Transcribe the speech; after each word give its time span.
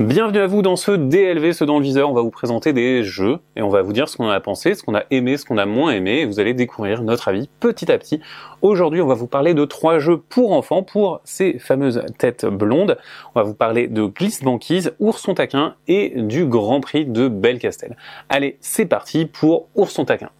Bienvenue 0.00 0.38
à 0.38 0.46
vous 0.46 0.62
dans 0.62 0.76
ce 0.76 0.90
DLV, 0.90 1.52
ce 1.52 1.64
dans 1.64 1.78
le 1.78 1.84
viseur. 1.84 2.08
On 2.10 2.14
va 2.14 2.22
vous 2.22 2.30
présenter 2.30 2.72
des 2.72 3.04
jeux 3.04 3.40
et 3.56 3.62
on 3.62 3.68
va 3.68 3.82
vous 3.82 3.92
dire 3.92 4.08
ce 4.08 4.16
qu'on 4.16 4.30
a 4.30 4.40
pensé, 4.40 4.74
ce 4.74 4.82
qu'on 4.82 4.94
a 4.94 5.04
aimé, 5.10 5.36
ce 5.36 5.44
qu'on 5.44 5.58
a 5.58 5.66
moins 5.66 5.92
aimé. 5.92 6.20
Et 6.20 6.24
vous 6.24 6.40
allez 6.40 6.54
découvrir 6.54 7.02
notre 7.02 7.28
avis 7.28 7.50
petit 7.60 7.92
à 7.92 7.98
petit. 7.98 8.18
Aujourd'hui, 8.62 9.02
on 9.02 9.06
va 9.06 9.14
vous 9.14 9.26
parler 9.26 9.52
de 9.52 9.66
trois 9.66 9.98
jeux 9.98 10.16
pour 10.16 10.52
enfants, 10.52 10.82
pour 10.82 11.20
ces 11.24 11.58
fameuses 11.58 12.02
têtes 12.16 12.46
blondes. 12.46 12.96
On 13.34 13.40
va 13.40 13.44
vous 13.44 13.54
parler 13.54 13.86
de 13.86 14.06
Glisse 14.06 14.42
Banquise, 14.42 14.94
Ourson 14.98 15.34
Taquin 15.34 15.74
et 15.88 16.14
du 16.16 16.46
Grand 16.46 16.80
Prix 16.80 17.04
de 17.04 17.28
Belcastel. 17.28 17.96
Allez, 18.30 18.56
c'est 18.60 18.86
parti 18.86 19.26
pour 19.26 19.68
Ourson 19.74 20.06
Taquin. 20.06 20.30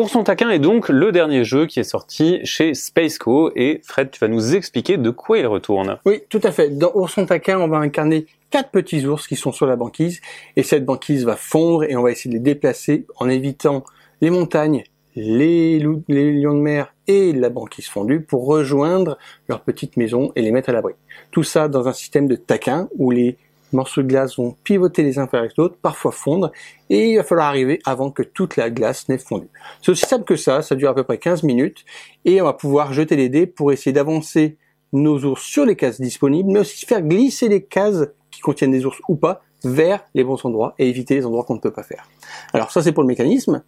Ourson 0.00 0.24
Taquin 0.24 0.48
est 0.48 0.58
donc 0.58 0.88
le 0.88 1.12
dernier 1.12 1.44
jeu 1.44 1.66
qui 1.66 1.78
est 1.78 1.84
sorti 1.84 2.40
chez 2.42 2.72
Spaceco 2.72 3.52
et 3.54 3.82
Fred, 3.84 4.10
tu 4.10 4.18
vas 4.18 4.28
nous 4.28 4.54
expliquer 4.54 4.96
de 4.96 5.10
quoi 5.10 5.36
il 5.36 5.46
retourne. 5.46 5.98
Oui, 6.06 6.22
tout 6.30 6.40
à 6.42 6.52
fait. 6.52 6.70
Dans 6.70 6.90
Ourson 6.94 7.26
Taquin, 7.26 7.60
on 7.60 7.68
va 7.68 7.76
incarner 7.76 8.24
quatre 8.48 8.70
petits 8.70 9.04
ours 9.04 9.28
qui 9.28 9.36
sont 9.36 9.52
sur 9.52 9.66
la 9.66 9.76
banquise 9.76 10.22
et 10.56 10.62
cette 10.62 10.86
banquise 10.86 11.26
va 11.26 11.36
fondre 11.36 11.84
et 11.84 11.96
on 11.96 12.02
va 12.02 12.12
essayer 12.12 12.30
de 12.30 12.36
les 12.36 12.42
déplacer 12.42 13.04
en 13.16 13.28
évitant 13.28 13.84
les 14.22 14.30
montagnes, 14.30 14.84
les, 15.16 15.78
les 16.08 16.32
lions 16.32 16.54
de 16.54 16.60
mer 16.60 16.94
et 17.06 17.34
la 17.34 17.50
banquise 17.50 17.88
fondue 17.88 18.22
pour 18.22 18.46
rejoindre 18.46 19.18
leur 19.50 19.60
petite 19.60 19.98
maison 19.98 20.32
et 20.34 20.40
les 20.40 20.50
mettre 20.50 20.70
à 20.70 20.72
l'abri. 20.72 20.94
Tout 21.30 21.42
ça 21.42 21.68
dans 21.68 21.88
un 21.88 21.92
système 21.92 22.26
de 22.26 22.36
taquin 22.36 22.88
où 22.96 23.10
les 23.10 23.36
morceaux 23.72 24.02
de 24.02 24.08
glace 24.08 24.36
vont 24.36 24.56
pivoter 24.64 25.02
les 25.02 25.18
uns 25.18 25.26
vers 25.26 25.42
les 25.42 25.58
autres, 25.58 25.76
parfois 25.80 26.12
fondre, 26.12 26.52
et 26.88 27.10
il 27.10 27.16
va 27.16 27.24
falloir 27.24 27.48
arriver 27.48 27.80
avant 27.84 28.10
que 28.10 28.22
toute 28.22 28.56
la 28.56 28.70
glace 28.70 29.08
n'ait 29.08 29.18
fondu. 29.18 29.48
C'est 29.82 29.92
aussi 29.92 30.06
simple 30.06 30.24
que 30.24 30.36
ça, 30.36 30.62
ça 30.62 30.74
dure 30.74 30.90
à 30.90 30.94
peu 30.94 31.04
près 31.04 31.18
15 31.18 31.42
minutes, 31.42 31.84
et 32.24 32.40
on 32.40 32.44
va 32.44 32.52
pouvoir 32.52 32.92
jeter 32.92 33.16
les 33.16 33.28
dés 33.28 33.46
pour 33.46 33.72
essayer 33.72 33.92
d'avancer 33.92 34.56
nos 34.92 35.24
ours 35.24 35.42
sur 35.42 35.64
les 35.64 35.76
cases 35.76 36.00
disponibles, 36.00 36.50
mais 36.50 36.60
aussi 36.60 36.84
faire 36.86 37.02
glisser 37.02 37.48
les 37.48 37.62
cases 37.62 38.08
qui 38.30 38.40
contiennent 38.40 38.72
des 38.72 38.86
ours 38.86 38.98
ou 39.08 39.16
pas 39.16 39.42
vers 39.64 40.04
les 40.14 40.24
bons 40.24 40.44
endroits 40.44 40.74
et 40.78 40.88
éviter 40.88 41.14
les 41.14 41.26
endroits 41.26 41.44
qu'on 41.44 41.54
ne 41.54 41.60
peut 41.60 41.70
pas 41.70 41.82
faire. 41.82 42.08
Alors 42.52 42.70
ça 42.70 42.82
c'est 42.82 42.92
pour 42.92 43.02
le 43.02 43.08
mécanisme. 43.08 43.62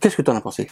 Qu'est-ce 0.00 0.16
que 0.16 0.22
tu 0.22 0.30
en 0.30 0.36
as 0.36 0.40
pensé? 0.40 0.68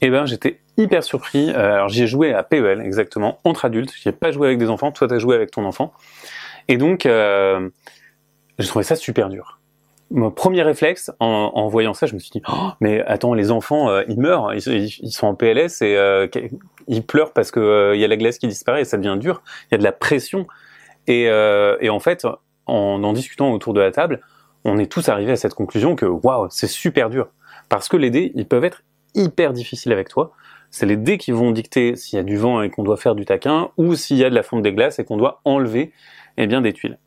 Eh 0.00 0.10
ben, 0.10 0.26
j'étais 0.26 0.60
hyper 0.76 1.02
surpris. 1.02 1.50
Euh, 1.50 1.74
alors, 1.74 1.88
j'y 1.88 2.04
ai 2.04 2.06
joué 2.06 2.32
à 2.32 2.42
PEL, 2.42 2.80
exactement, 2.80 3.40
entre 3.44 3.64
adultes. 3.64 3.92
J'ai 4.00 4.12
pas 4.12 4.30
joué 4.30 4.46
avec 4.46 4.58
des 4.58 4.68
enfants. 4.68 4.92
Toi, 4.92 5.08
t'as 5.08 5.18
joué 5.18 5.34
avec 5.34 5.50
ton 5.50 5.64
enfant. 5.64 5.92
Et 6.68 6.76
donc, 6.76 7.04
euh, 7.06 7.68
j'ai 8.58 8.68
trouvé 8.68 8.84
ça 8.84 8.96
super 8.96 9.28
dur. 9.28 9.60
Mon 10.10 10.30
premier 10.30 10.62
réflexe 10.62 11.10
en, 11.20 11.68
voyant 11.68 11.92
ça, 11.92 12.06
je 12.06 12.14
me 12.14 12.18
suis 12.18 12.30
dit 12.30 12.42
oh, 12.48 12.70
mais 12.80 13.02
attends, 13.02 13.34
les 13.34 13.50
enfants, 13.50 13.90
euh, 13.90 14.04
ils 14.08 14.18
meurent, 14.18 14.54
ils, 14.54 15.12
sont 15.12 15.26
en 15.26 15.34
PLS 15.34 15.82
et 15.82 15.96
euh, 15.96 16.26
ils 16.86 17.04
pleurent 17.04 17.34
parce 17.34 17.50
que 17.50 17.60
euh, 17.60 17.94
il 17.94 18.00
y 18.00 18.04
a 18.04 18.08
la 18.08 18.16
glace 18.16 18.38
qui 18.38 18.48
disparaît 18.48 18.80
et 18.80 18.84
ça 18.86 18.96
devient 18.96 19.18
dur. 19.20 19.42
Il 19.66 19.72
y 19.72 19.74
a 19.74 19.78
de 19.78 19.84
la 19.84 19.92
pression 19.92 20.46
et, 21.06 21.24
et 21.24 21.90
en 21.90 22.00
fait, 22.00 22.26
en 22.66 23.02
en 23.02 23.12
discutant 23.12 23.52
autour 23.52 23.74
de 23.74 23.80
la 23.80 23.90
table, 23.90 24.20
on 24.64 24.78
est 24.78 24.90
tous 24.90 25.08
arrivés 25.08 25.32
à 25.32 25.36
cette 25.36 25.54
conclusion 25.54 25.94
que 25.94 26.06
waouh, 26.06 26.48
c'est 26.50 26.66
super 26.66 27.10
dur 27.10 27.28
parce 27.68 27.88
que 27.88 27.96
les 27.96 28.10
dés, 28.10 28.32
ils 28.34 28.46
peuvent 28.46 28.64
être 28.64 28.82
hyper 29.14 29.52
difficiles 29.52 29.92
avec 29.92 30.08
toi. 30.08 30.32
C'est 30.70 30.86
les 30.86 30.96
dés 30.96 31.18
qui 31.18 31.32
vont 31.32 31.50
dicter 31.50 31.96
s'il 31.96 32.18
y 32.18 32.20
a 32.20 32.22
du 32.22 32.36
vent 32.36 32.62
et 32.62 32.70
qu'on 32.70 32.82
doit 32.82 32.98
faire 32.98 33.14
du 33.14 33.24
taquin 33.24 33.70
ou 33.76 33.94
s'il 33.94 34.18
y 34.18 34.24
a 34.24 34.30
de 34.30 34.34
la 34.34 34.42
fonte 34.42 34.62
des 34.62 34.72
glaces 34.72 34.98
et 34.98 35.04
qu'on 35.04 35.16
doit 35.16 35.40
enlever 35.44 35.92
eh 36.36 36.46
bien 36.46 36.60
des 36.60 36.72
tuiles. 36.72 36.98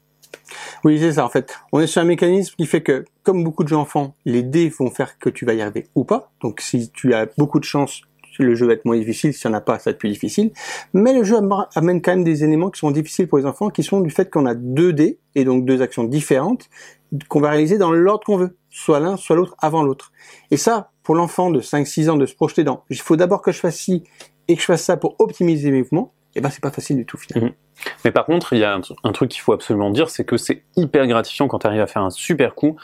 Oui, 0.84 1.00
c'est 1.00 1.14
ça. 1.14 1.26
En 1.26 1.30
fait, 1.30 1.56
on 1.72 1.80
est 1.80 1.88
sur 1.88 2.02
un 2.02 2.06
mécanisme 2.06 2.56
qui 2.58 2.66
fait 2.66 2.82
que, 2.82 3.06
comme 3.24 3.44
beaucoup 3.44 3.64
de 3.64 3.70
jeux 3.70 3.78
enfants, 3.78 4.16
les 4.26 4.44
dés 4.44 4.70
vont 4.70 4.90
faire 4.90 5.20
que 5.20 5.30
tu 5.30 5.46
vas 5.46 5.54
y 5.54 5.62
arriver 5.62 5.88
ou 5.96 6.04
pas. 6.04 6.32
Donc, 6.42 6.62
si 6.62 6.90
tu 6.92 7.14
as 7.14 7.28
beaucoup 7.38 7.60
de 7.60 7.66
chance, 7.66 8.02
le 8.40 8.56
jeu 8.56 8.66
va 8.66 8.74
être 8.74 8.86
moins 8.86 8.98
difficile. 8.98 9.34
Si 9.34 9.48
n'y 9.48 9.54
en 9.54 9.58
a 9.58 9.62
pas, 9.62 9.78
ça 9.78 9.90
va 9.90 9.92
être 9.92 10.00
plus 10.00 10.10
difficile. 10.10 10.52
Mais 10.94 11.14
le 11.14 11.24
jeu 11.24 11.38
amène 11.76 12.02
quand 12.02 12.12
même 12.12 12.24
des 12.24 12.44
éléments 12.44 12.70
qui 12.70 12.80
sont 12.80 12.92
difficiles 12.92 13.28
pour 13.28 13.38
les 13.38 13.46
enfants, 13.46 13.70
qui 13.70 13.84
sont 13.84 14.02
du 14.02 14.10
fait 14.10 14.30
qu'on 14.30 14.46
a 14.46 14.56
deux 14.56 14.94
dés 14.94 15.20
et 15.36 15.44
donc 15.44 15.66
deux 15.66 15.82
actions 15.82 16.04
différentes 16.04 16.70
qu'on 17.28 17.42
va 17.42 17.50
réaliser 17.50 17.78
dans 17.78 17.92
l'ordre 17.92 18.24
qu'on 18.26 18.38
veut, 18.38 18.56
soit 18.70 19.00
l'un, 19.00 19.18
soit 19.18 19.36
l'autre, 19.36 19.56
avant 19.60 19.84
l'autre. 19.84 20.12
Et 20.50 20.58
ça, 20.58 20.92
pour 21.04 21.16
l'enfant 21.16 21.50
de 21.50 21.60
5-6 21.60 22.10
ans, 22.10 22.16
de 22.16 22.26
se 22.26 22.36
projeter 22.36 22.64
dans, 22.64 22.84
il 22.90 23.00
faut 23.02 23.18
d'abord 23.18 23.42
que 23.42 23.52
je 23.52 23.60
fasse 23.60 23.76
ci 23.76 24.04
et 24.48 24.56
que 24.56 24.62
je 24.62 24.66
fasse 24.66 24.84
ça 24.84 24.98
pour 24.98 25.16
optimiser 25.20 25.72
mes 25.72 25.80
mouvements, 25.80 26.14
eh 26.36 26.42
ben 26.42 26.50
c'est 26.50 26.62
pas 26.62 26.72
facile 26.72 26.98
du 26.98 27.06
tout 27.06 27.18
finalement. 27.18 27.50
Mhm. 27.50 27.56
Mais 28.06 28.12
par 28.12 28.26
contre, 28.26 28.54
il 28.54 28.60
y 28.60 28.64
a 28.64 28.80
un, 29.04 29.12
truc 29.12 29.32
qu'il 29.32 29.42
faut 29.42 29.54
absolument 29.54 29.90
dire, 29.90 30.10
c'est 30.10 30.24
que 30.24 30.38
c'est 30.38 30.64
hyper 30.76 31.08
gratifiant 31.08 31.48
quand 31.48 31.60
tu 31.60 31.68
arrives 31.68 31.82
à 31.82 31.88
faire 31.88 32.04
un 32.04 32.10
super 32.10 32.56
coup, 32.56 32.78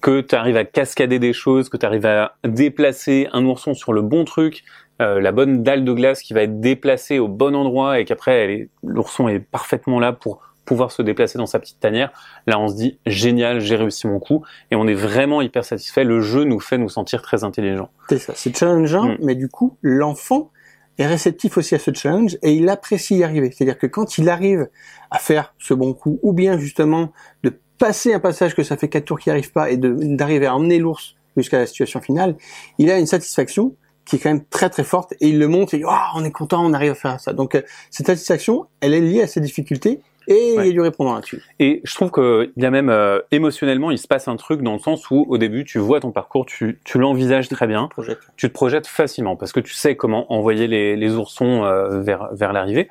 que 0.00 0.20
tu 0.20 0.34
arrives 0.34 0.56
à 0.56 0.64
cascader 0.64 1.18
des 1.18 1.32
choses, 1.32 1.68
que 1.68 1.76
tu 1.76 1.84
arrives 1.84 2.06
à 2.06 2.36
déplacer 2.44 3.28
un 3.32 3.44
ourson 3.44 3.74
sur 3.74 3.92
le 3.92 4.02
bon 4.02 4.24
truc, 4.24 4.64
euh, 5.02 5.20
la 5.20 5.32
bonne 5.32 5.62
dalle 5.62 5.84
de 5.84 5.92
glace 5.92 6.22
qui 6.22 6.34
va 6.34 6.42
être 6.42 6.60
déplacée 6.60 7.18
au 7.18 7.26
bon 7.26 7.56
endroit 7.56 7.98
et 7.98 8.04
qu'après 8.04 8.68
l'ourson 8.84 9.28
est 9.28 9.40
parfaitement 9.40 9.98
là 9.98 10.12
pour 10.12 10.40
pouvoir 10.64 10.92
se 10.92 11.02
déplacer 11.02 11.36
dans 11.36 11.46
sa 11.46 11.58
petite 11.58 11.80
tanière. 11.80 12.10
Là, 12.46 12.58
on 12.58 12.68
se 12.68 12.76
dit 12.76 12.98
génial, 13.06 13.60
j'ai 13.60 13.76
réussi 13.76 14.06
mon 14.06 14.18
coup 14.18 14.44
et 14.70 14.76
on 14.76 14.86
est 14.86 14.94
vraiment 14.94 15.42
hyper 15.42 15.64
satisfait. 15.64 16.04
Le 16.04 16.20
jeu 16.20 16.44
nous 16.44 16.60
fait 16.60 16.78
nous 16.78 16.88
sentir 16.88 17.22
très 17.22 17.44
intelligents. 17.44 17.90
C'est 18.08 18.18
ça, 18.18 18.32
c'est 18.34 18.56
challengeant, 18.56 19.08
mm. 19.08 19.16
mais 19.20 19.34
du 19.34 19.48
coup, 19.48 19.76
l'enfant 19.82 20.50
est 20.98 21.06
réceptif 21.06 21.56
aussi 21.56 21.74
à 21.74 21.78
ce 21.78 21.92
challenge 21.92 22.38
et 22.42 22.52
il 22.52 22.68
apprécie 22.68 23.16
y 23.16 23.24
arriver. 23.24 23.50
C'est-à-dire 23.50 23.78
que 23.78 23.86
quand 23.86 24.18
il 24.18 24.28
arrive 24.28 24.68
à 25.10 25.18
faire 25.18 25.54
ce 25.58 25.74
bon 25.74 25.92
coup, 25.94 26.18
ou 26.22 26.32
bien 26.32 26.58
justement 26.58 27.12
de 27.42 27.58
passer 27.78 28.14
un 28.14 28.20
passage 28.20 28.54
que 28.54 28.62
ça 28.62 28.76
fait 28.76 28.88
quatre 28.88 29.06
tours 29.06 29.18
qu'il 29.18 29.32
n'y 29.32 29.38
arrive 29.38 29.52
pas 29.52 29.70
et 29.70 29.76
d'arriver 29.76 30.46
à 30.46 30.54
emmener 30.54 30.78
l'ours 30.78 31.16
jusqu'à 31.36 31.58
la 31.58 31.66
situation 31.66 32.00
finale, 32.00 32.36
il 32.78 32.90
a 32.90 32.98
une 32.98 33.06
satisfaction 33.06 33.74
qui 34.04 34.16
est 34.16 34.18
quand 34.18 34.28
même 34.28 34.44
très 34.44 34.70
très 34.70 34.84
forte 34.84 35.14
et 35.20 35.28
il 35.28 35.38
le 35.38 35.48
montre 35.48 35.74
et 35.74 35.82
oh, 35.84 35.92
on 36.14 36.24
est 36.24 36.30
content, 36.30 36.64
on 36.64 36.72
arrive 36.72 36.92
à 36.92 36.94
faire 36.94 37.20
ça. 37.20 37.32
Donc 37.32 37.54
euh, 37.54 37.62
cette 37.90 38.06
satisfaction, 38.06 38.66
elle 38.80 38.94
est 38.94 39.00
liée 39.00 39.22
à 39.22 39.26
ses 39.26 39.40
difficultés 39.40 40.00
et 40.26 40.54
il 40.54 40.66
y 40.66 40.68
a 40.68 40.72
du 40.72 40.80
répondant 40.80 41.14
là-dessus. 41.14 41.42
Et 41.58 41.80
je 41.84 41.94
trouve 41.94 42.10
que 42.10 42.50
il 42.56 42.62
y 42.62 42.66
a 42.66 42.70
même 42.70 42.88
euh, 42.88 43.20
émotionnellement, 43.30 43.90
il 43.90 43.98
se 43.98 44.06
passe 44.06 44.28
un 44.28 44.36
truc 44.36 44.62
dans 44.62 44.72
le 44.72 44.78
sens 44.78 45.10
où 45.10 45.24
au 45.28 45.38
début, 45.38 45.64
tu 45.64 45.78
vois 45.78 46.00
ton 46.00 46.12
parcours, 46.12 46.46
tu, 46.46 46.80
tu 46.84 46.98
l'envisages 46.98 47.48
très 47.48 47.66
bien, 47.66 47.88
tu 48.36 48.48
te 48.48 48.52
projettes. 48.52 48.86
Facilement 48.86 49.36
parce 49.36 49.52
que 49.52 49.60
tu 49.60 49.72
sais 49.72 49.96
comment 49.96 50.32
envoyer 50.32 50.66
les, 50.66 50.96
les 50.96 51.14
oursons 51.14 51.64
euh, 51.64 52.00
vers 52.00 52.28
vers 52.32 52.52
l'arrivée. 52.52 52.88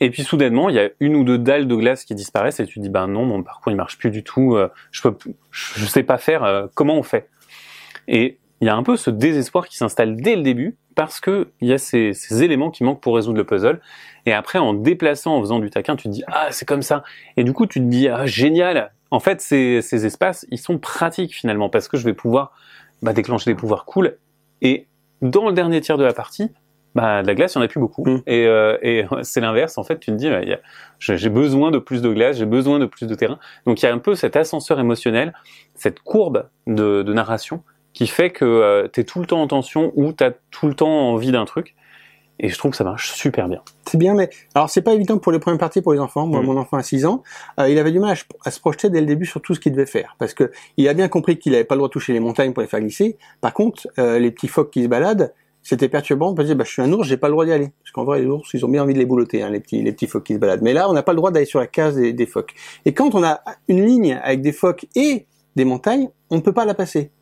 Et 0.00 0.10
puis 0.10 0.22
soudainement, 0.22 0.68
il 0.68 0.74
y 0.74 0.80
a 0.80 0.90
une 1.00 1.14
ou 1.14 1.24
deux 1.24 1.38
dalles 1.38 1.68
de 1.68 1.74
glace 1.74 2.04
qui 2.04 2.14
disparaissent 2.14 2.58
et 2.60 2.66
tu 2.66 2.74
te 2.74 2.80
dis 2.80 2.90
ben 2.90 3.06
non, 3.06 3.24
mon 3.24 3.42
parcours 3.42 3.72
il 3.72 3.76
marche 3.76 3.98
plus 3.98 4.10
du 4.10 4.24
tout, 4.24 4.56
euh, 4.56 4.68
je 4.90 5.02
peux, 5.02 5.14
je 5.50 5.84
sais 5.84 6.02
pas 6.02 6.18
faire, 6.18 6.68
comment 6.74 6.96
on 6.96 7.02
fait? 7.02 7.28
Et 8.08 8.38
il 8.60 8.66
y 8.66 8.68
a 8.68 8.76
un 8.76 8.82
peu 8.82 8.96
ce 8.96 9.10
désespoir 9.10 9.66
qui 9.68 9.76
s'installe 9.76 10.16
dès 10.16 10.36
le 10.36 10.42
début 10.42 10.76
parce 10.94 11.20
que 11.20 11.48
il 11.60 11.68
y 11.68 11.72
a 11.72 11.78
ces, 11.78 12.12
ces, 12.12 12.42
éléments 12.42 12.70
qui 12.70 12.84
manquent 12.84 13.00
pour 13.00 13.14
résoudre 13.14 13.38
le 13.38 13.44
puzzle. 13.44 13.80
Et 14.26 14.32
après, 14.32 14.58
en 14.58 14.74
déplaçant, 14.74 15.36
en 15.36 15.40
faisant 15.40 15.58
du 15.58 15.70
taquin, 15.70 15.96
tu 15.96 16.04
te 16.04 16.08
dis 16.08 16.24
ah 16.26 16.48
c'est 16.50 16.66
comme 16.66 16.82
ça. 16.82 17.02
Et 17.36 17.44
du 17.44 17.52
coup, 17.52 17.66
tu 17.66 17.80
te 17.80 17.84
dis 17.84 18.08
ah 18.08 18.26
génial. 18.26 18.92
En 19.10 19.20
fait, 19.20 19.40
ces, 19.40 19.82
ces 19.82 20.06
espaces, 20.06 20.46
ils 20.50 20.58
sont 20.58 20.78
pratiques 20.78 21.34
finalement 21.34 21.68
parce 21.68 21.88
que 21.88 21.96
je 21.96 22.04
vais 22.04 22.14
pouvoir 22.14 22.52
bah, 23.02 23.12
déclencher 23.12 23.50
des 23.50 23.54
pouvoirs 23.54 23.84
cool. 23.84 24.16
Et 24.62 24.86
dans 25.20 25.46
le 25.46 25.52
dernier 25.52 25.80
tiers 25.80 25.98
de 25.98 26.04
la 26.04 26.12
partie, 26.12 26.50
bah, 26.94 27.22
de 27.22 27.26
la 27.26 27.34
glace, 27.34 27.54
il 27.54 27.58
n'y 27.58 27.62
en 27.62 27.64
a 27.64 27.68
plus 27.68 27.80
beaucoup. 27.80 28.04
Mm. 28.04 28.22
Et, 28.26 28.46
euh, 28.46 28.78
et 28.82 29.04
c'est 29.22 29.40
l'inverse, 29.40 29.78
en 29.78 29.84
fait, 29.84 29.98
tu 29.98 30.10
te 30.10 30.16
dis, 30.16 30.28
bah, 30.28 30.40
j'ai 30.98 31.28
besoin 31.28 31.70
de 31.70 31.78
plus 31.78 32.02
de 32.02 32.12
glace, 32.12 32.36
j'ai 32.36 32.46
besoin 32.46 32.78
de 32.78 32.86
plus 32.86 33.06
de 33.06 33.14
terrain. 33.14 33.38
Donc 33.66 33.82
il 33.82 33.86
y 33.86 33.88
a 33.88 33.92
un 33.92 33.98
peu 33.98 34.14
cet 34.14 34.36
ascenseur 34.36 34.78
émotionnel, 34.80 35.32
cette 35.74 36.00
courbe 36.00 36.48
de, 36.66 37.02
de 37.02 37.12
narration 37.12 37.62
qui 37.92 38.06
fait 38.06 38.30
que 38.30 38.44
euh, 38.44 38.88
tu 38.92 39.00
es 39.00 39.04
tout 39.04 39.20
le 39.20 39.26
temps 39.26 39.42
en 39.42 39.46
tension 39.46 39.92
ou 39.96 40.12
tu 40.12 40.24
as 40.24 40.32
tout 40.50 40.66
le 40.66 40.74
temps 40.74 41.10
envie 41.12 41.32
d'un 41.32 41.44
truc. 41.44 41.74
Et 42.40 42.48
je 42.48 42.58
trouve 42.58 42.72
que 42.72 42.76
ça 42.76 42.84
marche 42.84 43.12
super 43.12 43.48
bien. 43.48 43.62
C'est 43.86 43.98
bien, 43.98 44.14
mais 44.14 44.28
alors 44.54 44.68
c'est 44.68 44.82
pas 44.82 44.94
évident 44.94 45.18
pour 45.18 45.30
les 45.30 45.38
premières 45.38 45.58
parties 45.58 45.80
pour 45.80 45.92
les 45.92 46.00
enfants. 46.00 46.26
Moi, 46.26 46.42
mm. 46.42 46.46
mon 46.46 46.56
enfant 46.56 46.76
a 46.76 46.82
6 46.82 47.06
ans, 47.06 47.22
euh, 47.60 47.68
il 47.68 47.78
avait 47.78 47.92
du 47.92 48.00
mal 48.00 48.16
à, 48.44 48.50
se 48.50 48.58
projeter 48.58 48.90
dès 48.90 49.00
le 49.00 49.06
début 49.06 49.26
sur 49.26 49.40
tout 49.40 49.54
ce 49.54 49.60
qu'il 49.60 49.72
devait 49.72 49.86
faire, 49.86 50.16
parce 50.18 50.34
que 50.34 50.50
il 50.76 50.88
a 50.88 50.94
bien 50.94 51.08
compris 51.08 51.38
qu'il 51.38 51.54
avait 51.54 51.64
pas 51.64 51.76
le 51.76 51.80
droit 51.80 51.88
de 51.88 51.92
toucher 51.92 52.12
les 52.12 52.20
montagnes 52.20 52.52
pour 52.52 52.62
les 52.62 52.68
faire 52.68 52.80
glisser. 52.80 53.16
Par 53.40 53.52
contre, 53.52 53.86
euh, 53.98 54.18
les 54.18 54.32
petits 54.32 54.48
phoques 54.48 54.72
qui 54.72 54.82
se 54.82 54.88
baladent, 54.88 55.32
c'était 55.62 55.88
perturbant 55.88 56.34
parce 56.34 56.48
que 56.48 56.54
bah, 56.54 56.64
je 56.66 56.72
suis 56.72 56.82
un 56.82 56.92
ours, 56.92 57.06
j'ai 57.06 57.16
pas 57.16 57.28
le 57.28 57.32
droit 57.32 57.44
d'y 57.44 57.52
aller. 57.52 57.70
Parce 57.84 57.92
qu'en 57.92 58.04
vrai, 58.04 58.20
les 58.20 58.26
ours, 58.26 58.48
ils 58.52 58.64
ont 58.64 58.68
bien 58.68 58.82
envie 58.82 58.94
de 58.94 58.98
les 58.98 59.06
boulotter, 59.06 59.42
hein, 59.42 59.50
les 59.50 59.60
petits, 59.60 59.80
les 59.80 59.92
petits 59.92 60.08
phoques 60.08 60.24
qui 60.24 60.34
se 60.34 60.38
baladent. 60.38 60.62
Mais 60.62 60.72
là, 60.72 60.90
on 60.90 60.92
n'a 60.92 61.04
pas 61.04 61.12
le 61.12 61.18
droit 61.18 61.30
d'aller 61.30 61.46
sur 61.46 61.60
la 61.60 61.68
case 61.68 61.94
des, 61.94 62.12
des 62.12 62.26
phoques. 62.26 62.54
Et 62.84 62.92
quand 62.92 63.14
on 63.14 63.22
a 63.22 63.40
une 63.68 63.84
ligne 63.84 64.18
avec 64.24 64.40
des 64.40 64.50
phoques 64.50 64.86
et 64.96 65.26
des 65.54 65.64
montagnes, 65.64 66.08
on 66.30 66.36
ne 66.36 66.40
peut 66.40 66.52
pas 66.52 66.64
la 66.64 66.74
passer. 66.74 67.12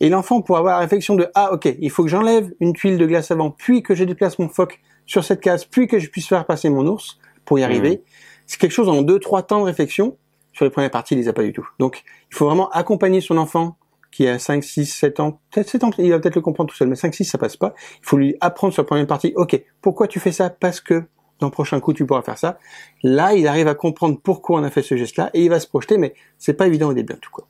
Et 0.00 0.08
l'enfant 0.08 0.40
pour 0.40 0.56
avoir 0.56 0.74
la 0.74 0.80
réflexion 0.80 1.14
de 1.14 1.28
ah 1.34 1.52
ok, 1.52 1.74
il 1.80 1.90
faut 1.90 2.04
que 2.04 2.08
j'enlève 2.08 2.52
une 2.60 2.72
tuile 2.72 2.98
de 2.98 3.06
glace 3.06 3.30
avant, 3.30 3.50
puis 3.50 3.82
que 3.82 3.94
je 3.94 4.04
déplace 4.04 4.38
mon 4.38 4.48
phoque 4.48 4.80
sur 5.06 5.24
cette 5.24 5.40
case, 5.40 5.64
puis 5.64 5.86
que 5.86 5.98
je 5.98 6.08
puisse 6.08 6.28
faire 6.28 6.44
passer 6.46 6.70
mon 6.70 6.86
ours 6.86 7.18
pour 7.44 7.58
y 7.58 7.64
arriver. 7.64 7.96
Mmh. 7.96 8.10
C'est 8.46 8.60
quelque 8.60 8.72
chose 8.72 8.88
en 8.88 9.02
deux 9.02 9.18
trois 9.18 9.42
temps 9.42 9.60
de 9.60 9.64
réflexion. 9.64 10.16
Sur 10.52 10.64
les 10.64 10.70
premières 10.70 10.90
parties, 10.90 11.14
il 11.14 11.18
les 11.18 11.28
a 11.28 11.32
pas 11.32 11.42
du 11.42 11.52
tout. 11.52 11.66
Donc 11.78 12.02
il 12.30 12.34
faut 12.34 12.46
vraiment 12.46 12.68
accompagner 12.70 13.20
son 13.20 13.36
enfant 13.36 13.76
qui 14.10 14.26
a 14.26 14.38
5, 14.38 14.64
6, 14.64 14.86
7 14.86 15.20
ans, 15.20 15.40
peut-être 15.50 15.68
7 15.68 15.84
ans, 15.84 15.90
il 15.98 16.10
va 16.10 16.18
peut-être 16.18 16.34
le 16.34 16.40
comprendre 16.40 16.70
tout 16.70 16.76
seul, 16.76 16.88
mais 16.88 16.96
5, 16.96 17.14
6, 17.14 17.24
ça 17.24 17.38
passe 17.38 17.56
pas. 17.56 17.74
Il 18.02 18.06
faut 18.06 18.16
lui 18.16 18.36
apprendre 18.40 18.72
sur 18.72 18.82
la 18.82 18.86
première 18.86 19.06
partie, 19.06 19.32
ok, 19.36 19.62
pourquoi 19.82 20.08
tu 20.08 20.18
fais 20.18 20.32
ça? 20.32 20.50
Parce 20.50 20.80
que 20.80 21.04
dans 21.40 21.46
le 21.46 21.52
prochain 21.52 21.78
coup, 21.78 21.92
tu 21.92 22.04
pourras 22.04 22.22
faire 22.22 22.38
ça. 22.38 22.58
Là, 23.02 23.34
il 23.34 23.46
arrive 23.46 23.68
à 23.68 23.74
comprendre 23.74 24.18
pourquoi 24.20 24.60
on 24.60 24.64
a 24.64 24.70
fait 24.70 24.82
ce 24.82 24.96
geste-là, 24.96 25.30
et 25.34 25.44
il 25.44 25.50
va 25.50 25.60
se 25.60 25.68
projeter, 25.68 25.98
mais 25.98 26.14
c'est 26.38 26.54
pas 26.54 26.66
évident 26.66 26.88
au 26.88 26.94
début, 26.94 27.12
en 27.12 27.18
tout 27.18 27.30
cas. 27.30 27.44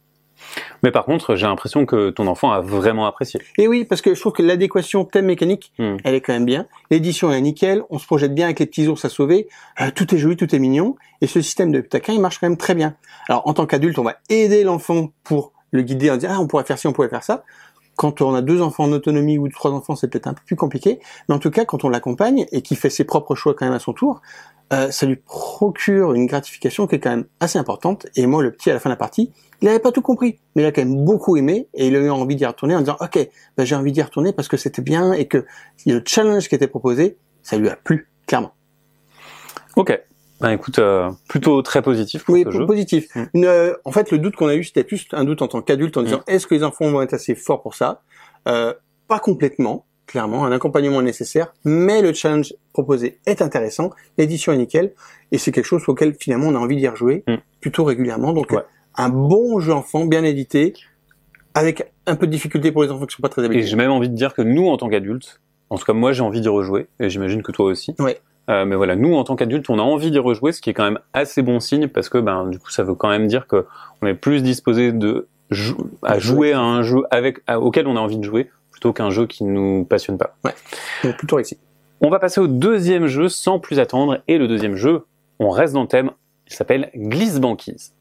Mais 0.82 0.90
par 0.90 1.04
contre, 1.04 1.34
j'ai 1.34 1.46
l'impression 1.46 1.86
que 1.86 2.10
ton 2.10 2.26
enfant 2.26 2.52
a 2.52 2.60
vraiment 2.60 3.06
apprécié. 3.06 3.40
Et 3.56 3.68
oui, 3.68 3.84
parce 3.84 4.00
que 4.00 4.14
je 4.14 4.20
trouve 4.20 4.32
que 4.32 4.42
l'adéquation 4.42 5.04
thème 5.04 5.26
mécanique, 5.26 5.72
hmm. 5.78 5.96
elle 6.04 6.14
est 6.14 6.20
quand 6.20 6.32
même 6.32 6.44
bien. 6.44 6.66
L'édition 6.90 7.32
est 7.32 7.40
nickel, 7.40 7.82
on 7.90 7.98
se 7.98 8.06
projette 8.06 8.34
bien 8.34 8.46
avec 8.46 8.58
les 8.60 8.66
petits 8.66 8.88
ours 8.88 9.04
à 9.04 9.08
sauver, 9.08 9.48
euh, 9.80 9.90
tout 9.94 10.14
est 10.14 10.18
joli, 10.18 10.36
tout 10.36 10.54
est 10.54 10.58
mignon, 10.58 10.96
et 11.20 11.26
ce 11.26 11.40
système 11.40 11.72
de 11.72 11.80
taquin, 11.80 12.12
il 12.12 12.20
marche 12.20 12.38
quand 12.38 12.48
même 12.48 12.56
très 12.56 12.74
bien. 12.74 12.94
Alors 13.28 13.46
en 13.46 13.54
tant 13.54 13.66
qu'adulte, 13.66 13.98
on 13.98 14.04
va 14.04 14.16
aider 14.28 14.64
l'enfant 14.64 15.12
pour 15.24 15.52
le 15.70 15.82
guider 15.82 16.10
en 16.10 16.16
disant 16.16 16.32
ah 16.32 16.40
on 16.40 16.46
pourrait 16.46 16.64
faire 16.64 16.78
ci, 16.78 16.86
on 16.86 16.92
pourrait 16.92 17.08
faire 17.08 17.24
ça. 17.24 17.44
Quand 17.98 18.20
on 18.20 18.32
a 18.32 18.42
deux 18.42 18.62
enfants 18.62 18.84
en 18.84 18.92
autonomie 18.92 19.38
ou 19.38 19.48
trois 19.48 19.72
enfants, 19.72 19.96
c'est 19.96 20.06
peut-être 20.06 20.28
un 20.28 20.32
peu 20.32 20.42
plus 20.46 20.54
compliqué. 20.54 21.00
Mais 21.28 21.34
en 21.34 21.40
tout 21.40 21.50
cas, 21.50 21.64
quand 21.64 21.82
on 21.82 21.88
l'accompagne 21.88 22.46
et 22.52 22.62
qu'il 22.62 22.76
fait 22.76 22.90
ses 22.90 23.02
propres 23.02 23.34
choix 23.34 23.54
quand 23.54 23.66
même 23.66 23.74
à 23.74 23.80
son 23.80 23.92
tour, 23.92 24.22
euh, 24.72 24.92
ça 24.92 25.04
lui 25.04 25.16
procure 25.16 26.14
une 26.14 26.26
gratification 26.26 26.86
qui 26.86 26.94
est 26.94 27.00
quand 27.00 27.10
même 27.10 27.24
assez 27.40 27.58
importante. 27.58 28.06
Et 28.14 28.26
moi, 28.26 28.40
le 28.40 28.52
petit, 28.52 28.70
à 28.70 28.74
la 28.74 28.78
fin 28.78 28.88
de 28.88 28.92
la 28.92 28.98
partie, 28.98 29.32
il 29.60 29.64
n'avait 29.64 29.80
pas 29.80 29.90
tout 29.90 30.00
compris, 30.00 30.38
mais 30.54 30.62
il 30.62 30.66
a 30.66 30.70
quand 30.70 30.84
même 30.84 31.04
beaucoup 31.04 31.36
aimé 31.36 31.66
et 31.74 31.88
il 31.88 31.96
a 31.96 31.98
eu 31.98 32.08
envie 32.08 32.36
d'y 32.36 32.46
retourner 32.46 32.76
en 32.76 32.80
disant, 32.80 32.98
OK, 33.00 33.18
ben, 33.56 33.64
j'ai 33.64 33.74
envie 33.74 33.90
d'y 33.90 34.00
retourner 34.00 34.32
parce 34.32 34.46
que 34.46 34.56
c'était 34.56 34.80
bien 34.80 35.12
et 35.12 35.26
que 35.26 35.44
le 35.84 36.00
challenge 36.06 36.48
qui 36.48 36.54
était 36.54 36.68
proposé, 36.68 37.18
ça 37.42 37.58
lui 37.58 37.68
a 37.68 37.74
plu, 37.74 38.08
clairement. 38.28 38.52
Ok. 39.74 40.00
Ben 40.40 40.50
écoute, 40.50 40.78
euh, 40.78 41.10
plutôt 41.28 41.62
très 41.62 41.82
positif 41.82 42.24
pour 42.24 42.34
oui, 42.34 42.44
ce 42.44 42.50
jeu. 42.50 42.66
positif. 42.66 43.08
Mm. 43.14 43.44
Euh, 43.44 43.74
en 43.84 43.92
fait, 43.92 44.10
le 44.10 44.18
doute 44.18 44.36
qu'on 44.36 44.48
a 44.48 44.54
eu, 44.54 44.64
c'était 44.64 44.86
juste 44.88 45.12
un 45.14 45.24
doute 45.24 45.42
en 45.42 45.48
tant 45.48 45.62
qu'adulte 45.62 45.96
en 45.96 46.02
disant, 46.02 46.18
mm. 46.18 46.30
est-ce 46.30 46.46
que 46.46 46.54
les 46.54 46.62
enfants 46.62 46.90
vont 46.90 47.02
être 47.02 47.14
assez 47.14 47.34
forts 47.34 47.62
pour 47.62 47.74
ça? 47.74 48.02
Euh, 48.46 48.72
Pas 49.08 49.18
complètement, 49.18 49.86
clairement, 50.06 50.44
un 50.44 50.52
accompagnement 50.52 51.00
est 51.00 51.04
nécessaire, 51.04 51.52
mais 51.64 52.02
le 52.02 52.12
challenge 52.12 52.54
proposé 52.72 53.18
est 53.26 53.42
intéressant, 53.42 53.90
l'édition 54.16 54.52
est 54.52 54.58
nickel, 54.58 54.92
et 55.32 55.38
c'est 55.38 55.50
quelque 55.50 55.66
chose 55.66 55.82
auquel 55.88 56.14
finalement 56.14 56.48
on 56.48 56.54
a 56.54 56.58
envie 56.58 56.76
d'y 56.76 56.86
rejouer 56.86 57.24
mm. 57.26 57.36
plutôt 57.60 57.84
régulièrement. 57.84 58.32
Donc 58.32 58.54
un 58.94 59.08
bon 59.08 59.58
jeu 59.60 59.72
enfant, 59.72 60.06
bien 60.06 60.22
édité, 60.24 60.74
avec 61.54 61.92
un 62.06 62.14
peu 62.14 62.26
de 62.26 62.32
difficulté 62.32 62.70
pour 62.70 62.84
les 62.84 62.90
enfants 62.90 63.06
qui 63.06 63.16
sont 63.16 63.22
pas 63.22 63.28
très 63.28 63.44
habitués. 63.44 63.64
Et 63.64 63.66
j'ai 63.66 63.76
même 63.76 63.90
envie 63.90 64.08
de 64.08 64.14
dire 64.14 64.34
que 64.34 64.42
nous, 64.42 64.68
en 64.68 64.76
tant 64.76 64.88
qu'adultes, 64.88 65.40
en 65.70 65.78
tout 65.78 65.84
cas 65.84 65.92
moi 65.92 66.12
j'ai 66.12 66.22
envie 66.22 66.40
d'y 66.40 66.48
rejouer, 66.48 66.86
et 67.00 67.10
j'imagine 67.10 67.42
que 67.42 67.50
toi 67.50 67.66
aussi. 67.66 67.94
Ouais. 67.98 68.20
Euh, 68.48 68.64
mais 68.64 68.76
voilà, 68.76 68.96
nous 68.96 69.14
en 69.14 69.24
tant 69.24 69.36
qu'adultes, 69.36 69.68
on 69.68 69.78
a 69.78 69.82
envie 69.82 70.10
d'y 70.10 70.18
rejouer, 70.18 70.52
ce 70.52 70.60
qui 70.60 70.70
est 70.70 70.74
quand 70.74 70.84
même 70.84 70.98
assez 71.12 71.42
bon 71.42 71.60
signe 71.60 71.88
parce 71.88 72.08
que 72.08 72.18
ben 72.18 72.46
du 72.46 72.58
coup 72.58 72.70
ça 72.70 72.82
veut 72.82 72.94
quand 72.94 73.10
même 73.10 73.26
dire 73.26 73.46
que 73.46 73.66
on 74.00 74.06
est 74.06 74.14
plus 74.14 74.42
disposé 74.42 74.92
de 74.92 75.28
à 76.02 76.18
jouer 76.18 76.52
à 76.52 76.60
un 76.60 76.82
jeu 76.82 77.02
avec 77.10 77.38
auquel 77.50 77.86
on 77.86 77.96
a 77.96 78.00
envie 78.00 78.18
de 78.18 78.24
jouer 78.24 78.50
plutôt 78.70 78.92
qu'un 78.92 79.10
jeu 79.10 79.26
qui 79.26 79.44
nous 79.44 79.84
passionne 79.84 80.18
pas. 80.18 80.36
Ouais, 80.44 80.54
donc 81.04 81.16
plutôt 81.16 81.36
réussi. 81.36 81.58
On 82.00 82.10
va 82.10 82.18
passer 82.18 82.40
au 82.40 82.46
deuxième 82.46 83.06
jeu 83.06 83.28
sans 83.28 83.58
plus 83.58 83.80
attendre 83.80 84.22
et 84.28 84.38
le 84.38 84.46
deuxième 84.46 84.76
jeu, 84.76 85.04
on 85.40 85.50
reste 85.50 85.74
dans 85.74 85.82
le 85.82 85.88
thème, 85.88 86.12
il 86.46 86.54
s'appelle 86.54 86.90
Glisse 86.94 87.40
Banquise. 87.40 87.94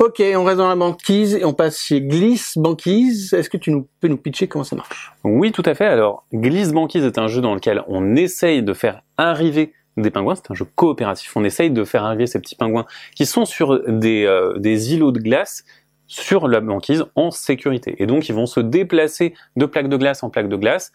Ok, 0.00 0.22
on 0.34 0.44
reste 0.44 0.56
dans 0.56 0.68
la 0.70 0.76
banquise 0.76 1.34
et 1.34 1.44
on 1.44 1.52
passe 1.52 1.78
chez 1.78 2.00
Glisse 2.00 2.56
Banquise. 2.56 3.34
Est-ce 3.34 3.50
que 3.50 3.58
tu 3.58 3.70
nous, 3.70 3.86
peux 4.00 4.08
nous 4.08 4.16
pitcher 4.16 4.48
comment 4.48 4.64
ça 4.64 4.74
marche? 4.74 5.12
Oui, 5.24 5.52
tout 5.52 5.62
à 5.66 5.74
fait. 5.74 5.84
Alors, 5.84 6.24
Glisse 6.32 6.72
Banquise 6.72 7.04
est 7.04 7.18
un 7.18 7.28
jeu 7.28 7.42
dans 7.42 7.54
lequel 7.54 7.84
on 7.86 8.16
essaye 8.16 8.62
de 8.62 8.72
faire 8.72 9.02
arriver 9.18 9.74
des 9.98 10.10
pingouins. 10.10 10.36
C'est 10.36 10.50
un 10.50 10.54
jeu 10.54 10.64
coopératif. 10.74 11.36
On 11.36 11.44
essaye 11.44 11.70
de 11.70 11.84
faire 11.84 12.02
arriver 12.02 12.26
ces 12.26 12.40
petits 12.40 12.56
pingouins 12.56 12.86
qui 13.14 13.26
sont 13.26 13.44
sur 13.44 13.78
des, 13.90 14.24
euh, 14.24 14.56
des 14.56 14.94
îlots 14.94 15.12
de 15.12 15.20
glace 15.20 15.64
sur 16.06 16.48
la 16.48 16.60
banquise 16.60 17.04
en 17.14 17.30
sécurité. 17.30 17.96
Et 17.98 18.06
donc, 18.06 18.30
ils 18.30 18.34
vont 18.34 18.46
se 18.46 18.60
déplacer 18.60 19.34
de 19.56 19.66
plaque 19.66 19.90
de 19.90 19.98
glace 19.98 20.22
en 20.22 20.30
plaque 20.30 20.48
de 20.48 20.56
glace. 20.56 20.92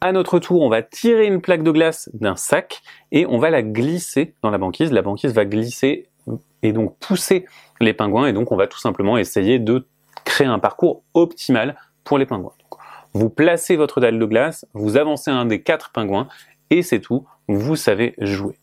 À 0.00 0.10
notre 0.10 0.40
tour, 0.40 0.62
on 0.62 0.68
va 0.68 0.82
tirer 0.82 1.26
une 1.26 1.40
plaque 1.40 1.62
de 1.62 1.70
glace 1.70 2.10
d'un 2.14 2.34
sac 2.34 2.80
et 3.12 3.26
on 3.26 3.38
va 3.38 3.50
la 3.50 3.62
glisser 3.62 4.34
dans 4.42 4.50
la 4.50 4.58
banquise. 4.58 4.90
La 4.90 5.02
banquise 5.02 5.34
va 5.34 5.44
glisser 5.44 6.09
et 6.62 6.72
donc 6.72 6.96
pousser 6.98 7.46
les 7.80 7.94
pingouins 7.94 8.26
et 8.26 8.32
donc 8.32 8.52
on 8.52 8.56
va 8.56 8.66
tout 8.66 8.78
simplement 8.78 9.16
essayer 9.16 9.58
de 9.58 9.86
créer 10.24 10.46
un 10.46 10.58
parcours 10.58 11.02
optimal 11.14 11.76
pour 12.04 12.18
les 12.18 12.26
pingouins. 12.26 12.52
vous 13.14 13.30
placez 13.30 13.76
votre 13.76 14.00
dalle 14.00 14.18
de 14.18 14.24
glace, 14.24 14.66
vous 14.74 14.96
avancez 14.96 15.30
un 15.30 15.46
des 15.46 15.62
quatre 15.62 15.90
pingouins 15.90 16.28
et 16.70 16.82
c'est 16.82 17.00
tout, 17.00 17.26
vous 17.48 17.76
savez 17.76 18.14
jouer. 18.18 18.56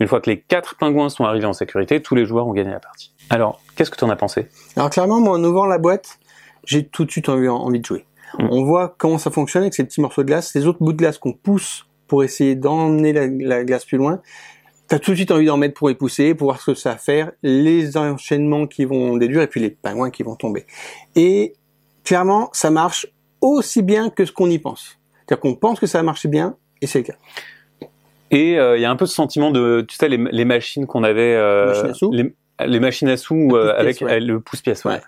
Une 0.00 0.06
fois 0.06 0.20
que 0.20 0.30
les 0.30 0.40
quatre 0.40 0.76
pingouins 0.76 1.08
sont 1.08 1.24
arrivés 1.24 1.46
en 1.46 1.52
sécurité, 1.52 2.00
tous 2.00 2.14
les 2.14 2.24
joueurs 2.24 2.46
ont 2.46 2.52
gagné 2.52 2.70
la 2.70 2.80
partie. 2.80 3.12
Alors, 3.30 3.60
qu'est-ce 3.74 3.90
que 3.90 3.96
tu 3.96 4.04
en 4.04 4.10
as 4.10 4.16
pensé? 4.16 4.48
Alors 4.76 4.90
clairement, 4.90 5.20
moi 5.20 5.36
en 5.36 5.44
ouvrant 5.44 5.66
la 5.66 5.78
boîte, 5.78 6.18
j'ai 6.64 6.86
tout 6.86 7.04
de 7.04 7.10
suite 7.10 7.28
envie, 7.28 7.48
de 7.80 7.84
jouer. 7.84 8.04
Mm. 8.38 8.48
On 8.50 8.64
voit 8.64 8.94
comment 8.98 9.18
ça 9.18 9.30
fonctionne 9.30 9.62
avec 9.62 9.74
ces 9.74 9.84
petits 9.84 10.00
morceaux 10.00 10.22
de 10.22 10.28
glace, 10.28 10.54
les 10.54 10.66
autres 10.66 10.78
bouts 10.80 10.92
de 10.92 10.98
glace 10.98 11.18
qu'on 11.18 11.32
pousse 11.32 11.86
pour 12.06 12.22
essayer 12.24 12.54
d'emmener 12.54 13.12
la 13.12 13.64
glace 13.64 13.84
plus 13.84 13.98
loin 13.98 14.20
t'as 14.92 14.98
tout 14.98 15.12
de 15.12 15.16
suite 15.16 15.30
envie 15.30 15.46
d'en 15.46 15.56
mettre 15.56 15.72
pour 15.72 15.90
y 15.90 15.94
pousser, 15.94 16.34
pour 16.34 16.48
voir 16.48 16.60
ce 16.60 16.72
que 16.72 16.76
ça 16.76 16.90
va 16.90 16.98
faire, 16.98 17.32
les 17.42 17.96
enchaînements 17.96 18.66
qui 18.66 18.84
vont 18.84 19.16
déduire 19.16 19.40
et 19.40 19.46
puis 19.46 19.58
les 19.58 19.70
pingouins 19.70 20.10
qui 20.10 20.22
vont 20.22 20.36
tomber. 20.36 20.66
Et 21.16 21.54
clairement, 22.04 22.50
ça 22.52 22.70
marche 22.70 23.06
aussi 23.40 23.80
bien 23.80 24.10
que 24.10 24.26
ce 24.26 24.32
qu'on 24.32 24.50
y 24.50 24.58
pense. 24.58 24.98
C'est-à-dire 25.14 25.40
qu'on 25.40 25.54
pense 25.54 25.80
que 25.80 25.86
ça 25.86 25.96
va 25.96 26.02
marcher 26.02 26.28
bien 26.28 26.56
et 26.82 26.86
c'est 26.86 26.98
le 26.98 27.04
cas. 27.04 27.88
Et 28.30 28.58
euh, 28.58 28.76
il 28.76 28.82
y 28.82 28.84
a 28.84 28.90
un 28.90 28.96
peu 28.96 29.06
ce 29.06 29.14
sentiment 29.14 29.50
de, 29.50 29.82
tu 29.88 29.96
sais, 29.96 30.10
les, 30.10 30.44
machines 30.44 30.86
qu'on 30.86 31.04
avait, 31.04 31.36
euh, 31.36 31.68
machines 31.68 31.88
à 31.88 31.94
sous. 31.94 32.12
Les, 32.12 32.80
machines 32.80 33.08
à 33.08 33.16
sous 33.16 33.48
euh, 33.54 33.74
avec 33.74 34.00
le 34.00 34.40
pouce-pièce. 34.40 34.84
Ouais. 34.84 35.00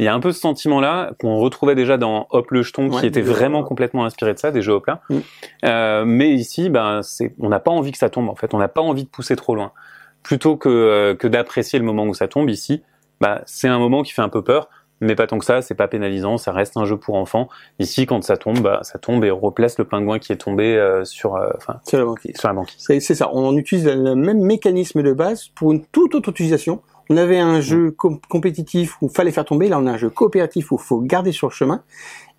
Il 0.00 0.04
y 0.04 0.08
a 0.08 0.14
un 0.14 0.20
peu 0.20 0.32
ce 0.32 0.40
sentiment-là 0.40 1.12
qu'on 1.20 1.36
retrouvait 1.36 1.76
déjà 1.76 1.96
dans 1.96 2.26
Hop 2.30 2.50
le 2.50 2.62
jeton, 2.62 2.90
qui 2.90 3.06
était 3.06 3.20
vraiment 3.20 3.62
complètement 3.62 4.04
inspiré 4.04 4.34
de 4.34 4.38
ça, 4.38 4.50
des 4.50 4.60
jeux 4.60 4.72
Hop 4.72 4.86
là. 4.86 5.00
Mm. 5.08 5.18
Euh, 5.64 6.04
mais 6.04 6.30
ici, 6.32 6.68
ben, 6.68 7.00
c'est, 7.02 7.34
on 7.38 7.48
n'a 7.48 7.60
pas 7.60 7.70
envie 7.70 7.92
que 7.92 7.98
ça 7.98 8.10
tombe 8.10 8.28
en 8.28 8.34
fait. 8.34 8.54
On 8.54 8.58
n'a 8.58 8.68
pas 8.68 8.80
envie 8.80 9.04
de 9.04 9.08
pousser 9.08 9.36
trop 9.36 9.54
loin. 9.54 9.72
Plutôt 10.22 10.56
que, 10.56 10.68
euh, 10.68 11.14
que 11.14 11.28
d'apprécier 11.28 11.78
le 11.78 11.84
moment 11.84 12.04
où 12.06 12.14
ça 12.14 12.26
tombe 12.26 12.50
ici, 12.50 12.82
bah, 13.20 13.42
c'est 13.46 13.68
un 13.68 13.78
moment 13.78 14.02
qui 14.02 14.12
fait 14.12 14.22
un 14.22 14.28
peu 14.28 14.42
peur, 14.42 14.68
mais 15.00 15.14
pas 15.14 15.28
tant 15.28 15.38
que 15.38 15.44
ça. 15.44 15.62
C'est 15.62 15.76
pas 15.76 15.86
pénalisant. 15.86 16.38
Ça 16.38 16.50
reste 16.50 16.76
un 16.76 16.86
jeu 16.86 16.96
pour 16.96 17.14
enfants. 17.14 17.48
Ici, 17.78 18.04
quand 18.06 18.24
ça 18.24 18.36
tombe, 18.36 18.58
bah, 18.58 18.80
ça 18.82 18.98
tombe 18.98 19.24
et 19.24 19.30
on 19.30 19.38
replace 19.38 19.78
le 19.78 19.84
pingouin 19.84 20.18
qui 20.18 20.32
est 20.32 20.38
tombé 20.38 20.76
euh, 20.76 21.04
sur, 21.04 21.38
enfin, 21.56 21.78
sur 21.86 21.98
la 21.98 22.04
banquise. 22.04 22.36
Sur 22.36 22.48
la 22.48 22.54
banquise. 22.54 22.76
C'est, 22.78 22.98
c'est 22.98 23.14
ça. 23.14 23.30
On 23.32 23.56
utilise 23.56 23.86
le 23.86 24.16
même 24.16 24.40
mécanisme 24.40 25.02
de 25.02 25.12
base 25.12 25.48
pour 25.54 25.70
une 25.70 25.84
toute 25.86 26.16
autre 26.16 26.30
utilisation 26.30 26.82
on 27.10 27.16
avait 27.16 27.38
un 27.38 27.60
jeu 27.60 27.94
compétitif 28.28 28.96
où 29.02 29.08
fallait 29.08 29.30
faire 29.30 29.44
tomber, 29.44 29.68
là 29.68 29.78
on 29.78 29.86
a 29.86 29.92
un 29.92 29.96
jeu 29.96 30.10
coopératif 30.10 30.72
où 30.72 30.78
faut 30.78 31.00
garder 31.00 31.32
sur 31.32 31.48
le 31.48 31.52
chemin, 31.52 31.82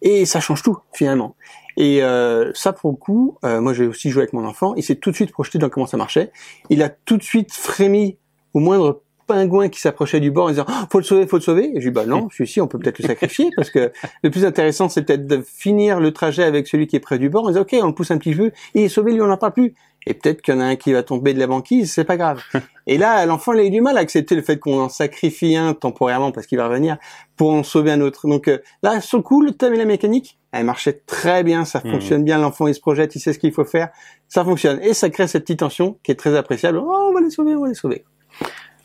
et 0.01 0.25
ça 0.25 0.39
change 0.39 0.63
tout 0.63 0.77
finalement. 0.93 1.35
Et 1.77 2.01
euh, 2.01 2.51
ça 2.53 2.73
pour 2.73 2.91
le 2.91 2.97
coup, 2.97 3.37
euh, 3.43 3.61
moi 3.61 3.73
j'ai 3.73 3.85
aussi 3.85 4.09
joué 4.09 4.23
avec 4.23 4.33
mon 4.33 4.45
enfant, 4.45 4.75
il 4.75 4.83
s'est 4.83 4.95
tout 4.95 5.11
de 5.11 5.15
suite 5.15 5.31
projeté 5.31 5.57
dans 5.57 5.69
comment 5.69 5.87
ça 5.87 5.97
marchait. 5.97 6.31
Il 6.69 6.81
a 6.81 6.89
tout 6.89 7.17
de 7.17 7.23
suite 7.23 7.53
frémi 7.53 8.17
au 8.53 8.59
moindre 8.59 9.01
pingouin 9.27 9.69
qui 9.69 9.79
s'approchait 9.79 10.19
du 10.19 10.31
bord 10.31 10.45
en 10.45 10.49
disant 10.49 10.65
oh, 10.67 10.85
faut 10.91 10.99
le 10.99 11.03
sauver, 11.03 11.27
faut 11.27 11.37
le 11.37 11.41
sauver. 11.41 11.71
Et 11.75 11.79
je 11.79 11.85
lui 11.85 11.91
dis 11.91 11.91
bah 11.91 12.05
non, 12.05 12.29
celui-ci 12.31 12.61
on 12.61 12.67
peut 12.67 12.79
peut-être 12.79 12.99
le 12.99 13.07
sacrifier 13.07 13.49
parce 13.55 13.69
que 13.69 13.91
le 14.23 14.29
plus 14.29 14.45
intéressant 14.45 14.89
c'est 14.89 15.03
peut-être 15.03 15.27
de 15.27 15.41
finir 15.41 15.99
le 15.99 16.11
trajet 16.11 16.43
avec 16.43 16.67
celui 16.67 16.87
qui 16.87 16.95
est 16.95 17.01
près 17.01 17.19
du 17.19 17.29
bord. 17.29 17.45
On 17.45 17.51
dit 17.51 17.59
ok 17.59 17.75
on 17.81 17.87
le 17.87 17.93
pousse 17.93 18.11
un 18.11 18.17
petit 18.17 18.35
peu, 18.35 18.51
il 18.73 18.83
est 18.83 18.89
sauvé, 18.89 19.13
lui 19.13 19.21
on 19.21 19.27
n'en 19.27 19.37
parle 19.37 19.53
plus. 19.53 19.73
Et 20.07 20.13
peut-être 20.13 20.41
qu'il 20.41 20.53
y 20.53 20.57
en 20.57 20.59
a 20.59 20.65
un 20.65 20.75
qui 20.75 20.93
va 20.93 21.01
tomber 21.01 21.33
de 21.33 21.39
la 21.39 21.47
banquise, 21.47 21.91
c'est 21.91 22.03
pas 22.03 22.17
grave. 22.17 22.41
Et 22.87 22.99
là, 22.99 23.25
l'enfant, 23.25 23.53
il 23.53 23.59
a 23.59 23.63
eu 23.63 23.71
du 23.71 23.81
mal 23.81 23.97
à 23.97 24.01
accepter 24.01 24.35
le 24.35 24.43
fait 24.43 24.59
qu'on 24.59 24.79
en 24.79 24.89
sacrifie 24.89 25.55
un 25.55 25.73
temporairement 25.73 26.31
parce 26.31 26.45
qu'il 26.45 26.59
va 26.59 26.67
revenir 26.67 26.97
pour 27.35 27.51
en 27.51 27.63
sauver 27.63 27.91
un 27.91 28.01
autre. 28.01 28.27
Donc 28.27 28.47
euh, 28.47 28.59
là, 28.83 29.01
sur 29.01 29.17
le 29.17 29.23
coup, 29.23 29.41
le 29.41 29.51
thème 29.51 29.73
et 29.73 29.77
la 29.77 29.85
mécanique, 29.85 30.37
elle 30.51 30.65
marchait 30.65 31.01
très 31.07 31.43
bien, 31.43 31.65
ça 31.65 31.81
hmm. 31.83 31.91
fonctionne 31.91 32.23
bien, 32.23 32.37
l'enfant 32.37 32.67
il 32.67 32.75
se 32.75 32.79
projette, 32.79 33.15
il 33.15 33.19
sait 33.19 33.33
ce 33.33 33.39
qu'il 33.39 33.51
faut 33.51 33.65
faire, 33.65 33.89
ça 34.27 34.43
fonctionne. 34.43 34.79
Et 34.83 34.93
ça 34.93 35.09
crée 35.09 35.27
cette 35.27 35.43
petite 35.43 35.59
tension 35.59 35.97
qui 36.03 36.11
est 36.11 36.15
très 36.15 36.35
appréciable. 36.35 36.77
Oh, 36.77 37.07
on 37.09 37.13
va 37.13 37.21
les 37.21 37.31
sauver, 37.31 37.55
on 37.55 37.61
va 37.61 37.67
les 37.67 37.73
sauver. 37.73 38.05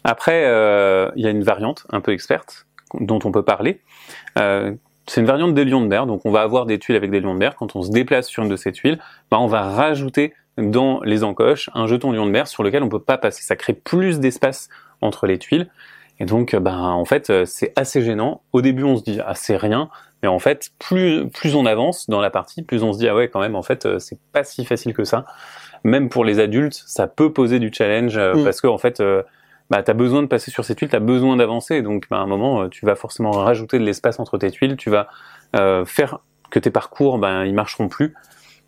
Après, 0.04 0.44
euh, 0.46 1.10
il 1.16 1.24
y 1.24 1.26
a 1.26 1.30
une 1.30 1.42
variante 1.42 1.86
un 1.90 2.00
peu 2.00 2.12
experte 2.12 2.66
dont 2.94 3.18
on 3.24 3.32
peut 3.32 3.42
parler. 3.42 3.80
Euh, 4.38 4.74
c'est 5.06 5.20
une 5.20 5.26
variante 5.26 5.54
des 5.54 5.64
lions 5.64 5.80
de 5.80 5.86
mer, 5.86 6.06
donc 6.06 6.22
on 6.24 6.30
va 6.30 6.42
avoir 6.42 6.66
des 6.66 6.78
tuiles 6.78 6.96
avec 6.96 7.10
des 7.10 7.20
lions 7.20 7.34
de 7.34 7.38
mer. 7.38 7.56
Quand 7.56 7.74
on 7.76 7.82
se 7.82 7.90
déplace 7.90 8.28
sur 8.28 8.42
une 8.42 8.48
de 8.48 8.56
ces 8.56 8.72
tuiles, 8.72 8.98
bah 9.30 9.38
on 9.40 9.46
va 9.46 9.62
rajouter 9.62 10.34
dans 10.56 11.00
les 11.02 11.24
encoches 11.24 11.70
un 11.74 11.86
jeton 11.86 12.12
lion 12.12 12.26
de 12.26 12.30
mer 12.30 12.46
sur 12.46 12.62
lequel 12.62 12.82
on 12.82 12.88
peut 12.88 13.02
pas 13.02 13.18
passer. 13.18 13.42
Ça 13.42 13.56
crée 13.56 13.72
plus 13.72 14.20
d'espace 14.20 14.68
entre 15.00 15.26
les 15.26 15.38
tuiles. 15.38 15.68
Et 16.18 16.26
donc, 16.26 16.54
ben, 16.54 16.78
en 16.78 17.06
fait, 17.06 17.46
c'est 17.46 17.72
assez 17.76 18.02
gênant. 18.02 18.42
Au 18.52 18.60
début, 18.60 18.84
on 18.84 18.96
se 18.96 19.02
dit, 19.02 19.20
ah, 19.24 19.34
c'est 19.34 19.56
rien. 19.56 19.88
Mais 20.22 20.28
en 20.28 20.38
fait, 20.38 20.70
plus, 20.78 21.26
plus 21.30 21.54
on 21.54 21.64
avance 21.64 22.10
dans 22.10 22.20
la 22.20 22.28
partie, 22.28 22.62
plus 22.62 22.82
on 22.82 22.92
se 22.92 22.98
dit, 22.98 23.08
ah 23.08 23.14
ouais, 23.14 23.28
quand 23.28 23.40
même, 23.40 23.56
en 23.56 23.62
fait, 23.62 23.98
c'est 23.98 24.18
pas 24.32 24.44
si 24.44 24.66
facile 24.66 24.92
que 24.92 25.04
ça. 25.04 25.24
Même 25.82 26.10
pour 26.10 26.26
les 26.26 26.38
adultes, 26.38 26.82
ça 26.86 27.06
peut 27.06 27.32
poser 27.32 27.58
du 27.58 27.72
challenge 27.72 28.18
mm. 28.18 28.44
parce 28.44 28.60
que, 28.60 28.66
en 28.66 28.76
fait, 28.76 29.00
euh, 29.00 29.22
bah, 29.70 29.82
tu 29.82 29.90
as 29.90 29.94
besoin 29.94 30.22
de 30.22 30.26
passer 30.26 30.50
sur 30.50 30.64
ces 30.64 30.74
tuiles, 30.74 30.90
tu 30.90 30.96
as 30.96 31.00
besoin 31.00 31.36
d'avancer. 31.36 31.82
Donc, 31.82 32.06
bah, 32.10 32.18
à 32.18 32.20
un 32.20 32.26
moment, 32.26 32.68
tu 32.68 32.84
vas 32.84 32.96
forcément 32.96 33.30
rajouter 33.30 33.78
de 33.78 33.84
l'espace 33.84 34.20
entre 34.20 34.36
tes 34.36 34.50
tuiles. 34.50 34.76
Tu 34.76 34.90
vas 34.90 35.08
euh, 35.56 35.84
faire 35.84 36.18
que 36.50 36.58
tes 36.58 36.70
parcours, 36.70 37.18
ben, 37.18 37.44
ils 37.44 37.54
marcheront 37.54 37.88
plus. 37.88 38.14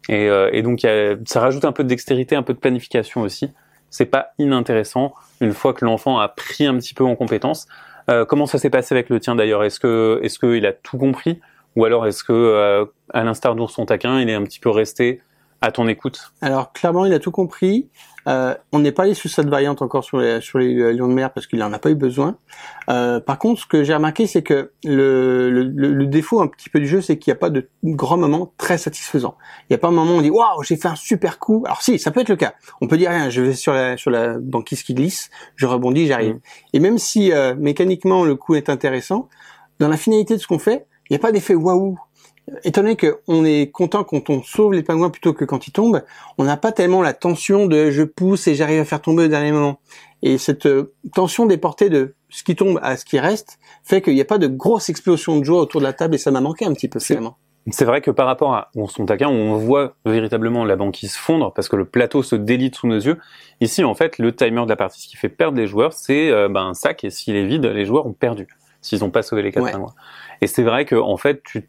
Et, 0.09 0.29
euh, 0.29 0.51
et 0.53 0.63
donc 0.63 0.81
ça 1.27 1.41
rajoute 1.41 1.65
un 1.65 1.73
peu 1.73 1.85
de 1.85 1.89
dextérité, 1.89 2.35
un 2.35 2.43
peu 2.43 2.55
de 2.55 2.59
planification 2.59 3.23
aussi. 3.23 3.51
C'est 3.91 4.07
pas 4.07 4.31
inintéressant 4.39 5.15
une 5.41 5.53
fois 5.53 5.75
que 5.75 5.85
l'enfant 5.85 6.19
a 6.19 6.29
pris 6.29 6.67
un 6.67 6.77
petit 6.77 6.95
peu 6.95 7.05
en 7.05 7.15
compétence. 7.15 7.67
Euh, 8.11 8.25
comment 8.25 8.47
ça 8.47 8.59
s'est 8.59 8.71
passé 8.71 8.95
avec 8.95 9.11
le 9.11 9.21
tien 9.21 9.37
d'ailleurs? 9.37 9.63
Est-ce 9.65 9.79
que 9.79 10.19
est-ce 10.23 10.39
qu'il 10.39 10.65
a 10.67 10.73
tout 10.73 10.99
compris? 10.99 11.41
Ou 11.77 11.85
alors 11.85 12.07
est-ce 12.07 12.25
que 12.25 12.33
euh, 12.33 12.85
à 13.13 13.23
l'instar 13.23 13.55
d'ourson 13.55 13.87
taquin, 13.87 14.21
il 14.21 14.29
est 14.29 14.35
un 14.35 14.43
petit 14.43 14.61
peu 14.61 14.71
resté 14.71 15.21
à 15.61 15.71
ton 15.71 15.87
écoute? 15.89 16.33
Alors 16.41 16.73
clairement, 16.73 17.05
il 17.05 17.13
a 17.13 17.19
tout 17.19 17.31
compris. 17.31 17.89
Euh, 18.29 18.55
on 18.73 18.79
n'est 18.79 18.93
pas 18.93 19.05
allé 19.05 19.15
sur 19.15 19.29
cette 19.31 19.49
variante 19.49 19.83
encore 19.83 20.05
sur 20.05 20.19
les, 20.19 20.41
sur 20.41 20.59
les 20.59 20.93
lions 20.93 21.09
de 21.09 21.13
mer 21.13 21.33
parce 21.33 21.47
qu'il 21.47 21.59
n'en 21.59 21.73
a 21.73 21.79
pas 21.79 21.91
eu 21.91 21.95
besoin. 21.95 22.37
Euh, 22.89 23.21
par 23.21 23.39
contre, 23.39 23.61
ce 23.61 23.67
que 23.67 23.83
j'ai 23.83 23.95
remarqué, 23.95 24.27
c'est 24.27 24.43
que 24.43 24.73
le, 24.85 25.51
le, 25.51 25.63
le, 25.65 26.07
défaut 26.07 26.41
un 26.41 26.47
petit 26.47 26.69
peu 26.69 26.79
du 26.79 26.87
jeu, 26.87 27.01
c'est 27.01 27.19
qu'il 27.19 27.33
n'y 27.33 27.37
a 27.37 27.41
pas 27.41 27.51
de 27.51 27.69
grand 27.85 28.17
moment 28.17 28.53
très 28.59 28.79
satisfaisant. 28.79 29.37
Il 29.63 29.73
n'y 29.73 29.77
a 29.77 29.79
pas 29.79 29.89
un 29.89 29.93
moment 29.93 30.15
où 30.15 30.19
on 30.19 30.23
dit 30.23 30.31
waouh, 30.31 30.63
j'ai 30.63 30.77
fait 30.77 30.89
un 30.89 30.97
super 30.97 31.39
coup. 31.39 31.63
Alors 31.67 31.83
si, 31.83 31.99
ça 31.99 32.11
peut 32.11 32.21
être 32.21 32.29
le 32.29 32.37
cas. 32.37 32.55
On 32.81 32.87
peut 32.87 32.97
dire 32.97 33.11
rien, 33.11 33.31
je 33.31 33.43
vais 33.43 33.55
sur 33.55 33.73
la 33.73 33.97
sur 33.97 34.11
la 34.11 34.39
banquise 34.39 34.83
qui 34.83 34.95
glisse, 34.95 35.31
je 35.57 35.67
rebondis, 35.67 36.07
j'arrive. 36.07 36.35
Mmh. 36.35 36.41
Et 36.75 36.81
même 36.81 36.99
si 36.99 37.33
euh, 37.33 37.55
mécaniquement 37.57 38.25
le 38.25 38.37
coup 38.37 38.55
est 38.55 38.69
intéressant, 38.69 39.29
dans 39.79 39.89
la 39.89 39.97
finalité 39.97 40.35
de 40.35 40.41
ce 40.41 40.47
qu'on 40.47 40.59
fait, 40.59 40.87
il 41.11 41.13
n'y 41.13 41.17
a 41.17 41.19
pas 41.19 41.33
d'effet 41.33 41.55
waouh 41.55 41.99
étant 42.65 42.83
donné 42.83 42.97
qu'on 42.97 43.45
est 43.45 43.71
content 43.71 44.05
quand 44.05 44.31
on 44.31 44.43
sauve 44.43 44.73
les 44.73 44.83
pingouins 44.83 45.11
plutôt 45.11 45.33
que 45.33 45.45
quand 45.45 45.67
ils 45.67 45.73
tombent, 45.73 46.03
on 46.39 46.45
n'a 46.45 46.57
pas 46.57 46.73
tellement 46.73 47.03
la 47.03 47.13
tension 47.13 47.67
de 47.67 47.91
je 47.91 48.03
pousse 48.03 48.47
et 48.49 48.55
j'arrive 48.55 48.81
à 48.81 48.85
faire 48.85 49.01
tomber 49.01 49.25
au 49.25 49.29
dernier 49.29 49.53
moment. 49.53 49.79
Et 50.23 50.39
cette 50.39 50.67
euh, 50.67 50.95
tension 51.15 51.47
déportée 51.47 51.91
de 51.91 52.15
ce 52.29 52.45
qui 52.45 52.55
tombe 52.55 52.79
à 52.83 52.97
ce 52.97 53.05
qui 53.05 53.19
reste 53.19 53.59
fait 53.85 54.03
qu'il 54.03 54.15
n'y 54.15 54.21
a 54.21 54.25
pas 54.25 54.39
de 54.39 54.47
grosse 54.47 54.89
explosion 54.89 55.39
de 55.39 55.45
joie 55.45 55.61
autour 55.61 55.81
de 55.81 55.87
la 55.87 55.93
table 55.93 56.15
et 56.15 56.19
ça 56.19 56.31
m'a 56.31 56.41
manqué 56.41 56.65
un 56.65 56.73
petit 56.73 56.89
peu 56.89 57.01
finalement. 57.01 57.37
C'est 57.71 57.85
vrai 57.85 58.01
que 58.01 58.11
par 58.11 58.27
rapport 58.27 58.55
à 58.55 58.71
son 58.89 59.07
taquin, 59.07 59.29
on 59.29 59.57
voit 59.57 59.95
véritablement 60.05 60.65
la 60.65 60.75
banquise 60.75 61.15
fondre 61.15 61.53
parce 61.53 61.69
que 61.69 61.77
le 61.77 61.85
plateau 61.85 62.25
se 62.25 62.35
délite 62.35 62.75
sous 62.75 62.89
nos 62.89 62.99
yeux. 62.99 63.19
Ici, 63.61 63.85
en 63.85 63.95
fait, 63.95 64.19
le 64.19 64.35
timer 64.35 64.65
de 64.65 64.69
la 64.69 64.75
partie, 64.75 65.03
ce 65.03 65.09
qui 65.09 65.17
fait 65.17 65.29
perdre 65.29 65.57
les 65.57 65.69
joueurs, 65.69 65.93
c'est 65.93 66.31
euh, 66.31 66.49
ben, 66.49 66.67
un 66.67 66.75
sac 66.75 67.05
et 67.05 67.11
s'il 67.11 67.37
est 67.37 67.47
vide, 67.47 67.65
les 67.67 67.85
joueurs 67.85 68.07
ont 68.07 68.13
perdu 68.13 68.49
s'ils 68.81 69.01
n'ont 69.01 69.11
pas 69.11 69.23
sauvé 69.23 69.43
les 69.43 69.53
quatre 69.53 69.71
pingouins. 69.71 69.95
Et 70.41 70.49
c'est 70.49 70.65
vrai 70.65 70.85
que 70.85 70.97
en 70.97 71.17
fait, 71.17 71.41
tu 71.45 71.69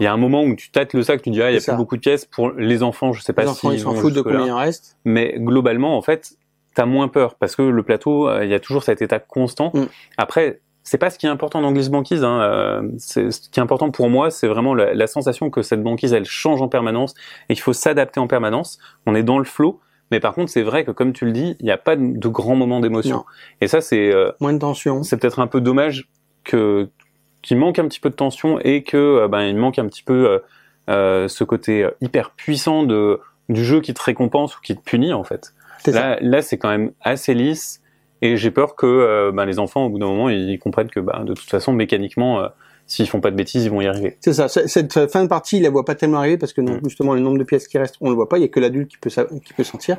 il 0.00 0.04
y 0.04 0.06
a 0.06 0.12
un 0.12 0.16
moment 0.16 0.42
où 0.42 0.54
tu 0.54 0.70
tâtes 0.70 0.94
le 0.94 1.02
sac, 1.02 1.22
tu 1.22 1.30
dis 1.30 1.42
ah 1.42 1.50
il 1.50 1.54
y 1.54 1.58
a 1.58 1.60
plus 1.60 1.76
beaucoup 1.76 1.96
de 1.96 2.00
pièces 2.00 2.24
pour 2.24 2.50
les 2.50 2.82
enfants, 2.82 3.12
je 3.12 3.22
sais 3.22 3.32
pas 3.32 3.42
les 3.42 3.48
enfants, 3.48 3.70
ils 3.70 3.80
s'en 3.80 3.94
foutent 3.94 4.14
de 4.14 4.22
combien 4.22 4.46
il 4.46 4.52
reste. 4.52 4.96
Mais 5.04 5.34
globalement 5.38 5.96
en 5.96 6.02
fait, 6.02 6.36
t'as 6.74 6.86
moins 6.86 7.08
peur 7.08 7.34
parce 7.36 7.56
que 7.56 7.62
le 7.62 7.82
plateau, 7.82 8.28
euh, 8.28 8.44
il 8.44 8.50
y 8.50 8.54
a 8.54 8.60
toujours 8.60 8.82
cet 8.82 9.02
état 9.02 9.18
constant. 9.18 9.70
Mm. 9.74 9.84
Après, 10.16 10.60
c'est 10.84 10.98
pas 10.98 11.10
ce 11.10 11.18
qui 11.18 11.26
est 11.26 11.30
important 11.30 11.60
dans 11.60 11.72
Glisse 11.72 11.90
Banquise. 11.90 12.24
Hein. 12.24 12.40
Euh, 12.40 12.82
ce 12.98 13.20
qui 13.20 13.60
est 13.60 13.62
important 13.62 13.90
pour 13.90 14.08
moi, 14.08 14.30
c'est 14.30 14.48
vraiment 14.48 14.74
la, 14.74 15.06
sensation 15.06 15.50
que 15.50 15.62
cette 15.62 15.82
banquise, 15.82 16.12
elle 16.12 16.24
change 16.24 16.60
en 16.60 16.68
permanence 16.68 17.14
et 17.48 17.54
qu'il 17.54 17.62
faut 17.62 17.72
s'adapter 17.72 18.20
en 18.20 18.26
permanence. 18.26 18.78
On 19.06 19.14
est 19.14 19.22
dans 19.22 19.38
le 19.38 19.44
flot, 19.44 19.80
mais 20.10 20.20
par 20.20 20.34
contre, 20.34 20.50
c'est 20.50 20.62
vrai 20.62 20.84
que 20.84 20.90
comme 20.90 21.12
tu 21.12 21.24
le 21.24 21.32
dis, 21.32 21.56
il 21.60 21.64
n'y 21.64 21.70
a 21.70 21.78
pas 21.78 21.96
de, 21.96 22.28
grands 22.28 22.56
moments 22.56 22.80
d'émotion. 22.80 23.24
Et 23.60 23.68
ça, 23.68 23.80
c'est 23.80 24.12
euh, 24.12 24.32
moins 24.40 24.52
de 24.52 24.58
tension. 24.58 25.02
C'est 25.02 25.16
peut-être 25.16 25.38
un 25.38 25.46
peu 25.46 25.60
dommage 25.60 26.08
que 26.44 26.88
qu'il 27.42 27.58
manque 27.58 27.78
un 27.78 27.86
petit 27.86 28.00
peu 28.00 28.10
de 28.10 28.14
tension 28.14 28.58
et 28.60 28.82
que 28.82 28.96
euh, 28.96 29.28
ben 29.28 29.42
il 29.42 29.56
manque 29.56 29.78
un 29.78 29.86
petit 29.86 30.02
peu 30.02 30.30
euh, 30.30 30.38
euh, 30.88 31.28
ce 31.28 31.44
côté 31.44 31.86
hyper 32.00 32.30
puissant 32.30 32.84
de 32.84 33.20
du 33.48 33.64
jeu 33.64 33.80
qui 33.80 33.92
te 33.92 34.02
récompense 34.02 34.56
ou 34.56 34.60
qui 34.60 34.76
te 34.76 34.82
punit 34.82 35.12
en 35.12 35.24
fait. 35.24 35.52
Là, 35.86 36.16
là 36.20 36.42
c'est 36.42 36.58
quand 36.58 36.70
même 36.70 36.92
assez 37.00 37.34
lisse 37.34 37.82
et 38.22 38.36
j'ai 38.36 38.52
peur 38.52 38.76
que 38.76 39.32
ben, 39.34 39.44
les 39.44 39.58
enfants 39.58 39.84
au 39.84 39.88
bout 39.90 39.98
d'un 39.98 40.06
moment 40.06 40.28
ils 40.28 40.58
comprennent 40.58 40.90
que 40.90 41.00
ben, 41.00 41.24
de 41.24 41.34
toute 41.34 41.50
façon 41.50 41.72
mécaniquement 41.72 42.48
s'ils 42.92 43.08
font 43.08 43.20
pas 43.20 43.30
de 43.30 43.36
bêtises, 43.36 43.64
ils 43.64 43.70
vont 43.70 43.80
y 43.80 43.86
arriver. 43.86 44.18
C'est 44.20 44.34
ça. 44.34 44.48
Cette 44.48 45.10
fin 45.10 45.22
de 45.22 45.28
partie, 45.28 45.56
il 45.56 45.62
la 45.62 45.70
voit 45.70 45.84
pas 45.84 45.94
tellement 45.94 46.18
arriver 46.18 46.36
parce 46.36 46.52
que 46.52 46.60
non, 46.60 46.74
mm. 46.74 46.80
justement 46.84 47.14
le 47.14 47.20
nombre 47.20 47.38
de 47.38 47.44
pièces 47.44 47.66
qui 47.66 47.78
restent, 47.78 47.96
on 48.02 48.10
le 48.10 48.14
voit 48.14 48.28
pas. 48.28 48.36
Il 48.36 48.42
y 48.42 48.44
a 48.44 48.48
que 48.48 48.60
l'adulte 48.60 48.90
qui 48.90 48.98
peut 48.98 49.10
qui 49.44 49.54
peut 49.54 49.64
sentir. 49.64 49.96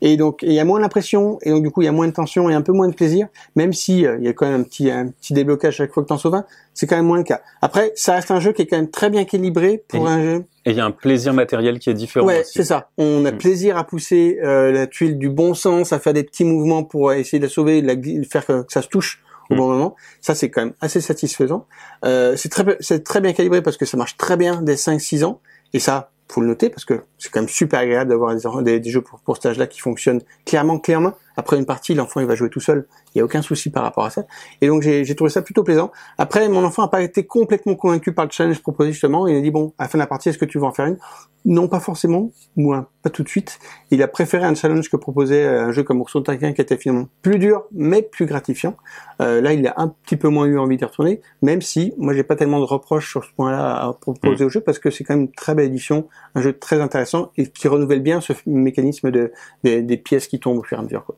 Et 0.00 0.16
donc 0.16 0.40
il 0.42 0.52
y 0.52 0.60
a 0.60 0.64
moins 0.64 0.80
d'impression 0.80 1.38
et 1.42 1.50
donc 1.50 1.64
du 1.64 1.70
coup 1.70 1.82
il 1.82 1.86
y 1.86 1.88
a 1.88 1.92
moins 1.92 2.06
de 2.06 2.12
tension 2.12 2.48
et 2.48 2.54
un 2.54 2.62
peu 2.62 2.72
moins 2.72 2.88
de 2.88 2.94
plaisir, 2.94 3.26
même 3.56 3.72
si 3.72 4.06
euh, 4.06 4.16
il 4.20 4.24
y 4.24 4.28
a 4.28 4.32
quand 4.32 4.46
même 4.46 4.60
un 4.60 4.62
petit 4.62 4.88
un 4.90 5.08
petit 5.08 5.32
déblocage 5.32 5.76
chaque 5.76 5.92
fois 5.92 6.04
que 6.04 6.08
t'en 6.08 6.18
sauves 6.18 6.36
un. 6.36 6.44
C'est 6.74 6.86
quand 6.86 6.96
même 6.96 7.06
moins 7.06 7.18
le 7.18 7.24
cas. 7.24 7.40
Après, 7.60 7.90
ça 7.96 8.14
reste 8.14 8.30
un 8.30 8.38
jeu 8.38 8.52
qui 8.52 8.62
est 8.62 8.66
quand 8.66 8.76
même 8.76 8.90
très 8.90 9.10
bien 9.10 9.22
équilibré 9.22 9.82
pour 9.88 10.06
un 10.06 10.22
jeu. 10.22 10.44
Et 10.64 10.70
il 10.70 10.76
y 10.76 10.80
a 10.80 10.84
un 10.84 10.92
plaisir 10.92 11.34
matériel 11.34 11.80
qui 11.80 11.90
est 11.90 11.94
différent. 11.94 12.24
Ouais, 12.24 12.44
c'est 12.44 12.62
ça. 12.62 12.90
On 12.98 13.24
a 13.24 13.32
mm. 13.32 13.38
plaisir 13.38 13.76
à 13.76 13.84
pousser 13.84 14.38
euh, 14.44 14.70
la 14.70 14.86
tuile 14.86 15.18
du 15.18 15.28
bon 15.28 15.54
sens, 15.54 15.92
à 15.92 15.98
faire 15.98 16.12
des 16.12 16.22
petits 16.22 16.44
mouvements 16.44 16.84
pour 16.84 17.12
essayer 17.12 17.40
de 17.40 17.46
la 17.46 17.50
sauver, 17.50 17.82
de 17.82 17.86
la, 17.88 17.94
faire 18.30 18.46
que 18.46 18.64
ça 18.68 18.82
se 18.82 18.88
touche 18.88 19.20
au 19.50 19.54
bon 19.54 19.68
moment. 19.68 19.96
Ça, 20.20 20.34
c'est 20.34 20.50
quand 20.50 20.62
même 20.62 20.74
assez 20.80 21.00
satisfaisant. 21.00 21.66
Euh, 22.04 22.36
c'est 22.36 22.48
très, 22.48 22.64
c'est 22.80 23.04
très 23.04 23.20
bien 23.20 23.32
calibré 23.32 23.62
parce 23.62 23.76
que 23.76 23.86
ça 23.86 23.96
marche 23.96 24.16
très 24.16 24.36
bien 24.36 24.62
dès 24.62 24.74
5-6 24.74 25.24
ans. 25.24 25.40
Et 25.72 25.78
ça, 25.78 26.10
faut 26.30 26.40
le 26.40 26.46
noter 26.46 26.68
parce 26.68 26.84
que 26.84 27.02
c'est 27.18 27.30
quand 27.30 27.40
même 27.40 27.48
super 27.48 27.80
agréable 27.80 28.10
d'avoir 28.10 28.62
des, 28.62 28.80
des, 28.80 28.90
jeux 28.90 29.00
pour, 29.00 29.20
pour 29.20 29.36
cet 29.36 29.46
âge-là 29.46 29.66
qui 29.66 29.80
fonctionnent 29.80 30.20
clairement, 30.44 30.78
clairement. 30.78 31.14
Après 31.38 31.56
une 31.56 31.66
partie, 31.66 31.94
l'enfant 31.94 32.18
il 32.18 32.26
va 32.26 32.34
jouer 32.34 32.50
tout 32.50 32.58
seul. 32.58 32.88
Il 33.14 33.18
y 33.18 33.20
a 33.20 33.24
aucun 33.24 33.42
souci 33.42 33.70
par 33.70 33.84
rapport 33.84 34.04
à 34.04 34.10
ça. 34.10 34.24
Et 34.60 34.66
donc 34.66 34.82
j'ai 34.82 35.14
trouvé 35.14 35.30
ça 35.30 35.40
plutôt 35.40 35.62
plaisant. 35.62 35.92
Après, 36.18 36.48
mon 36.48 36.64
enfant 36.64 36.82
n'a 36.82 36.88
pas 36.88 37.00
été 37.00 37.26
complètement 37.26 37.76
convaincu 37.76 38.12
par 38.12 38.24
le 38.24 38.32
challenge 38.32 38.60
proposé 38.60 38.90
justement. 38.90 39.28
Il 39.28 39.36
a 39.36 39.40
dit 39.40 39.52
bon, 39.52 39.72
à 39.78 39.84
la 39.84 39.88
fin 39.88 39.98
de 39.98 40.02
la 40.02 40.08
partie, 40.08 40.28
est-ce 40.28 40.38
que 40.38 40.44
tu 40.44 40.58
veux 40.58 40.64
en 40.64 40.72
faire 40.72 40.86
une? 40.86 40.98
Non, 41.44 41.68
pas 41.68 41.78
forcément. 41.78 42.32
Moi, 42.56 42.90
pas 43.02 43.10
tout 43.10 43.22
de 43.22 43.28
suite. 43.28 43.60
Il 43.92 44.02
a 44.02 44.08
préféré 44.08 44.44
un 44.46 44.56
challenge 44.56 44.90
que 44.90 44.96
proposait 44.96 45.44
euh, 45.44 45.66
un 45.66 45.70
jeu 45.70 45.84
comme 45.84 46.00
Ourson 46.00 46.22
Taquin 46.22 46.52
qui 46.52 46.60
était 46.60 46.76
finalement 46.76 47.06
plus 47.22 47.38
dur 47.38 47.66
mais 47.70 48.02
plus 48.02 48.26
gratifiant. 48.26 48.76
Euh, 49.22 49.40
là, 49.40 49.52
il 49.52 49.64
a 49.68 49.74
un 49.76 49.86
petit 49.86 50.16
peu 50.16 50.28
moins 50.28 50.46
eu 50.46 50.58
envie 50.58 50.76
d'y 50.76 50.84
retourner, 50.84 51.20
même 51.40 51.62
si 51.62 51.94
moi 51.98 52.14
j'ai 52.14 52.24
pas 52.24 52.34
tellement 52.34 52.58
de 52.58 52.64
reproches 52.64 53.08
sur 53.08 53.22
ce 53.22 53.30
point-là 53.36 53.76
à 53.76 53.92
proposer 53.92 54.42
mm. 54.42 54.46
au 54.48 54.50
jeu 54.50 54.60
parce 54.60 54.80
que 54.80 54.90
c'est 54.90 55.04
quand 55.04 55.14
même 55.14 55.26
une 55.26 55.32
très 55.32 55.54
belle 55.54 55.66
édition, 55.66 56.08
un 56.34 56.40
jeu 56.40 56.52
très 56.52 56.80
intéressant 56.80 57.30
et 57.36 57.46
qui 57.46 57.68
renouvelle 57.68 58.02
bien 58.02 58.20
ce 58.20 58.32
mécanisme 58.46 59.12
de, 59.12 59.30
des 59.62 59.96
pièces 59.96 60.26
qui 60.26 60.40
tombent 60.40 60.58
au 60.58 60.64
fur 60.64 60.78
et 60.78 60.80
à 60.80 60.82
mesure. 60.82 61.04
Quoi. 61.04 61.16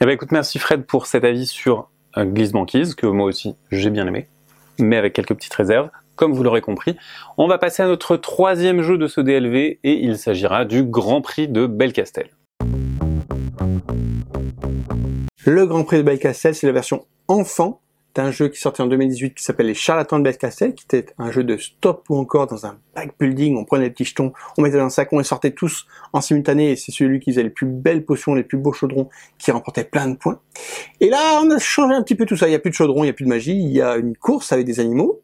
Eh 0.00 0.06
ben 0.06 0.12
écoute, 0.12 0.32
merci 0.32 0.58
Fred 0.58 0.84
pour 0.84 1.06
cet 1.06 1.22
avis 1.22 1.46
sur 1.46 1.90
euh, 2.16 2.24
Glisse 2.24 2.52
Banquise, 2.52 2.94
que 2.94 3.06
moi 3.06 3.26
aussi 3.26 3.54
j'ai 3.70 3.90
bien 3.90 4.06
aimé, 4.06 4.26
mais 4.78 4.96
avec 4.96 5.12
quelques 5.12 5.34
petites 5.34 5.54
réserves. 5.54 5.90
Comme 6.16 6.32
vous 6.32 6.42
l'aurez 6.42 6.60
compris, 6.60 6.96
on 7.36 7.46
va 7.46 7.58
passer 7.58 7.82
à 7.82 7.86
notre 7.86 8.16
troisième 8.16 8.82
jeu 8.82 8.98
de 8.98 9.06
ce 9.06 9.20
DLV 9.20 9.78
et 9.82 10.04
il 10.04 10.18
s'agira 10.18 10.64
du 10.64 10.82
Grand 10.82 11.20
Prix 11.20 11.48
de 11.48 11.66
Belcastel. 11.66 12.30
Le 15.44 15.66
Grand 15.66 15.84
Prix 15.84 15.98
de 15.98 16.02
Belcastel, 16.02 16.54
c'est 16.54 16.66
la 16.66 16.72
version 16.72 17.04
enfant 17.28 17.81
d'un 18.14 18.30
jeu 18.30 18.48
qui 18.48 18.60
sortait 18.60 18.82
en 18.82 18.86
2018 18.86 19.34
qui 19.34 19.42
s'appelle 19.42 19.66
Les 19.66 19.74
Charlatans 19.74 20.18
de 20.18 20.24
Belcastel, 20.24 20.74
qui 20.74 20.84
était 20.84 21.12
un 21.18 21.30
jeu 21.30 21.44
de 21.44 21.56
stop 21.56 22.04
ou 22.08 22.16
encore 22.16 22.46
dans 22.46 22.66
un 22.66 22.76
back 22.94 23.14
building. 23.18 23.56
On 23.56 23.64
prenait 23.64 23.84
des 23.84 23.90
petits 23.90 24.04
jetons, 24.04 24.32
on 24.58 24.62
mettait 24.62 24.76
dans 24.76 24.84
un 24.84 24.90
sac, 24.90 25.08
on 25.12 25.18
les 25.18 25.24
sortait 25.24 25.52
tous 25.52 25.86
en 26.12 26.20
simultané 26.20 26.76
c'est 26.76 26.92
celui 26.92 27.20
qui 27.20 27.32
faisait 27.32 27.42
les 27.42 27.50
plus 27.50 27.66
belles 27.66 28.04
potions, 28.04 28.34
les 28.34 28.42
plus 28.42 28.58
beaux 28.58 28.72
chaudrons 28.72 29.08
qui 29.38 29.50
remportait 29.50 29.84
plein 29.84 30.08
de 30.08 30.16
points. 30.16 30.40
Et 31.00 31.08
là, 31.08 31.40
on 31.42 31.50
a 31.50 31.58
changé 31.58 31.94
un 31.94 32.02
petit 32.02 32.14
peu 32.14 32.26
tout 32.26 32.36
ça. 32.36 32.46
Il 32.46 32.50
n'y 32.50 32.56
a 32.56 32.58
plus 32.58 32.70
de 32.70 32.74
chaudron, 32.74 33.02
il 33.02 33.06
n'y 33.06 33.10
a 33.10 33.14
plus 33.14 33.24
de 33.24 33.30
magie, 33.30 33.56
il 33.56 33.70
y 33.70 33.80
a 33.80 33.96
une 33.96 34.16
course 34.16 34.52
avec 34.52 34.66
des 34.66 34.80
animaux. 34.80 35.20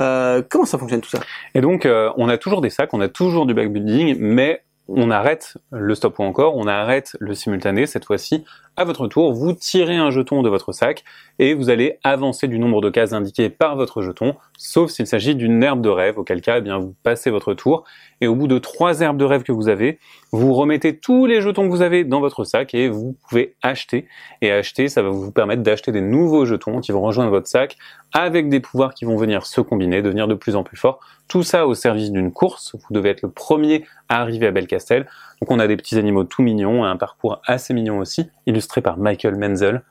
Euh, 0.00 0.42
comment 0.48 0.64
ça 0.64 0.78
fonctionne 0.78 1.00
tout 1.00 1.10
ça? 1.10 1.20
Et 1.54 1.60
donc, 1.60 1.86
euh, 1.86 2.10
on 2.16 2.28
a 2.28 2.38
toujours 2.38 2.60
des 2.60 2.70
sacs, 2.70 2.92
on 2.92 3.00
a 3.00 3.08
toujours 3.08 3.46
du 3.46 3.54
back 3.54 3.72
building, 3.72 4.16
mais 4.18 4.62
on 4.88 5.10
arrête 5.10 5.56
le 5.70 5.94
stop 5.94 6.18
ou 6.18 6.22
encore, 6.22 6.56
on 6.56 6.66
arrête 6.66 7.16
le 7.20 7.34
simultané 7.34 7.86
cette 7.86 8.04
fois-ci 8.04 8.44
à 8.76 8.84
votre 8.84 9.06
tour, 9.06 9.32
vous 9.32 9.52
tirez 9.52 9.96
un 9.96 10.10
jeton 10.10 10.42
de 10.42 10.48
votre 10.48 10.72
sac 10.72 11.04
et 11.38 11.54
vous 11.54 11.70
allez 11.70 11.98
avancer 12.02 12.48
du 12.48 12.58
nombre 12.58 12.80
de 12.80 12.90
cases 12.90 13.12
indiquées 13.12 13.50
par 13.50 13.76
votre 13.76 14.02
jeton, 14.02 14.34
sauf 14.56 14.90
s'il 14.90 15.06
s'agit 15.06 15.34
d'une 15.34 15.62
herbe 15.62 15.80
de 15.80 15.88
rêve, 15.88 16.18
auquel 16.18 16.40
cas, 16.40 16.58
eh 16.58 16.60
bien, 16.60 16.78
vous 16.78 16.94
passez 17.02 17.30
votre 17.30 17.54
tour 17.54 17.84
et 18.20 18.26
au 18.26 18.34
bout 18.34 18.48
de 18.48 18.58
trois 18.58 19.00
herbes 19.00 19.16
de 19.16 19.24
rêve 19.24 19.42
que 19.42 19.52
vous 19.52 19.68
avez, 19.68 19.98
vous 20.32 20.54
remettez 20.54 20.96
tous 20.96 21.26
les 21.26 21.40
jetons 21.40 21.64
que 21.64 21.70
vous 21.70 21.82
avez 21.82 22.04
dans 22.04 22.20
votre 22.20 22.44
sac 22.44 22.74
et 22.74 22.88
vous 22.88 23.16
pouvez 23.28 23.54
acheter. 23.62 24.06
Et 24.40 24.50
acheter, 24.50 24.88
ça 24.88 25.02
va 25.02 25.10
vous 25.10 25.30
permettre 25.30 25.62
d'acheter 25.62 25.92
des 25.92 26.00
nouveaux 26.00 26.44
jetons 26.44 26.80
qui 26.80 26.92
vont 26.92 27.02
rejoindre 27.02 27.30
votre 27.30 27.46
sac 27.46 27.76
avec 28.12 28.48
des 28.48 28.60
pouvoirs 28.60 28.94
qui 28.94 29.04
vont 29.04 29.16
venir 29.16 29.46
se 29.46 29.60
combiner, 29.60 30.02
devenir 30.02 30.28
de 30.28 30.34
plus 30.34 30.56
en 30.56 30.62
plus 30.62 30.76
forts. 30.76 31.00
Tout 31.28 31.42
ça 31.42 31.66
au 31.66 31.74
service 31.74 32.10
d'une 32.10 32.32
course. 32.32 32.74
Vous 32.74 32.94
devez 32.94 33.10
être 33.10 33.22
le 33.22 33.30
premier 33.30 33.84
à 34.08 34.20
arriver 34.20 34.46
à 34.46 34.50
Belcastel. 34.50 35.06
Donc 35.40 35.50
on 35.50 35.58
a 35.58 35.66
des 35.66 35.76
petits 35.76 35.98
animaux 35.98 36.24
tout 36.24 36.42
mignons, 36.42 36.84
un 36.84 36.96
parcours 36.96 37.40
assez 37.46 37.74
mignon 37.74 37.98
aussi, 37.98 38.30
illustré 38.46 38.80
par 38.80 38.98
Michael 38.98 39.36
Menzel. 39.36 39.82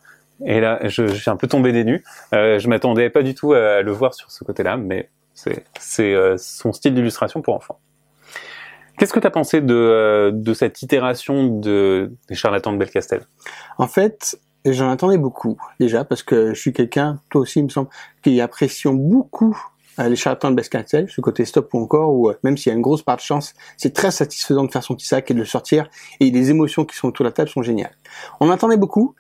Et 0.46 0.60
là, 0.60 0.80
je, 0.84 1.06
suis 1.08 1.30
un 1.30 1.36
peu 1.36 1.48
tombé 1.48 1.72
des 1.72 1.84
nues. 1.84 2.04
Euh, 2.34 2.60
je 2.60 2.68
m'attendais 2.68 3.10
pas 3.10 3.24
du 3.24 3.36
tout 3.36 3.54
à 3.54 3.82
le 3.82 3.92
voir 3.92 4.14
sur 4.14 4.32
ce 4.32 4.44
côté-là, 4.44 4.78
mais 4.78 5.10
c'est 5.34 6.14
euh, 6.14 6.36
son 6.38 6.74
style 6.74 6.94
d'illustration 6.94 7.42
pour 7.42 7.56
enfants. 7.56 7.80
Qu'est-ce 8.98 9.14
que 9.14 9.20
tu 9.20 9.28
as 9.28 9.32
pensé 9.32 9.62
de, 9.62 9.74
euh, 9.74 10.32
de 10.34 10.54
cette 10.54 10.82
itération 10.82 11.48
de, 11.48 12.12
des 12.30 12.36
charlatans 12.36 12.74
de 12.74 12.78
Belcastel? 12.78 13.22
En 13.78 13.88
fait, 13.88 14.38
j'en 14.66 14.90
attendais 14.90 15.18
beaucoup 15.18 15.58
déjà 15.80 16.04
parce 16.04 16.24
que 16.24 16.54
je 16.54 16.60
suis 16.60 16.74
quelqu'un, 16.74 17.20
toi 17.30 17.42
aussi 17.42 17.60
il 17.60 17.64
me 17.64 17.70
semble, 17.70 17.90
qui 18.22 18.40
apprécie 18.40 18.88
beaucoup 18.88 19.58
les 19.98 20.16
charlatans 20.16 20.52
de 20.52 20.56
Bescatel, 20.56 21.10
ce 21.10 21.22
côté 21.22 21.46
stop 21.46 21.74
ou 21.74 21.80
encore, 21.80 22.14
où 22.14 22.30
euh, 22.30 22.36
même 22.44 22.58
s'il 22.58 22.70
y 22.70 22.74
a 22.74 22.76
une 22.76 22.82
grosse 22.82 23.04
part 23.04 23.18
de 23.18 23.22
chance, 23.22 23.54
c'est 23.78 23.94
très 23.94 24.12
satisfaisant 24.12 24.64
de 24.64 24.72
faire 24.72 24.84
son 24.84 24.96
petit 24.96 25.06
sac 25.06 25.30
et 25.30 25.34
de 25.34 25.40
le 25.40 25.46
sortir, 25.46 25.90
et 26.20 26.32
les 26.32 26.50
émotions 26.50 26.86
qui 26.86 26.96
sont 26.96 27.08
autour 27.08 27.24
de 27.24 27.30
la 27.30 27.34
table 27.34 27.50
sont 27.50 27.62
géniales. 27.62 27.96
On 28.40 28.50
attendait 28.50 28.78
beaucoup, 28.78 29.16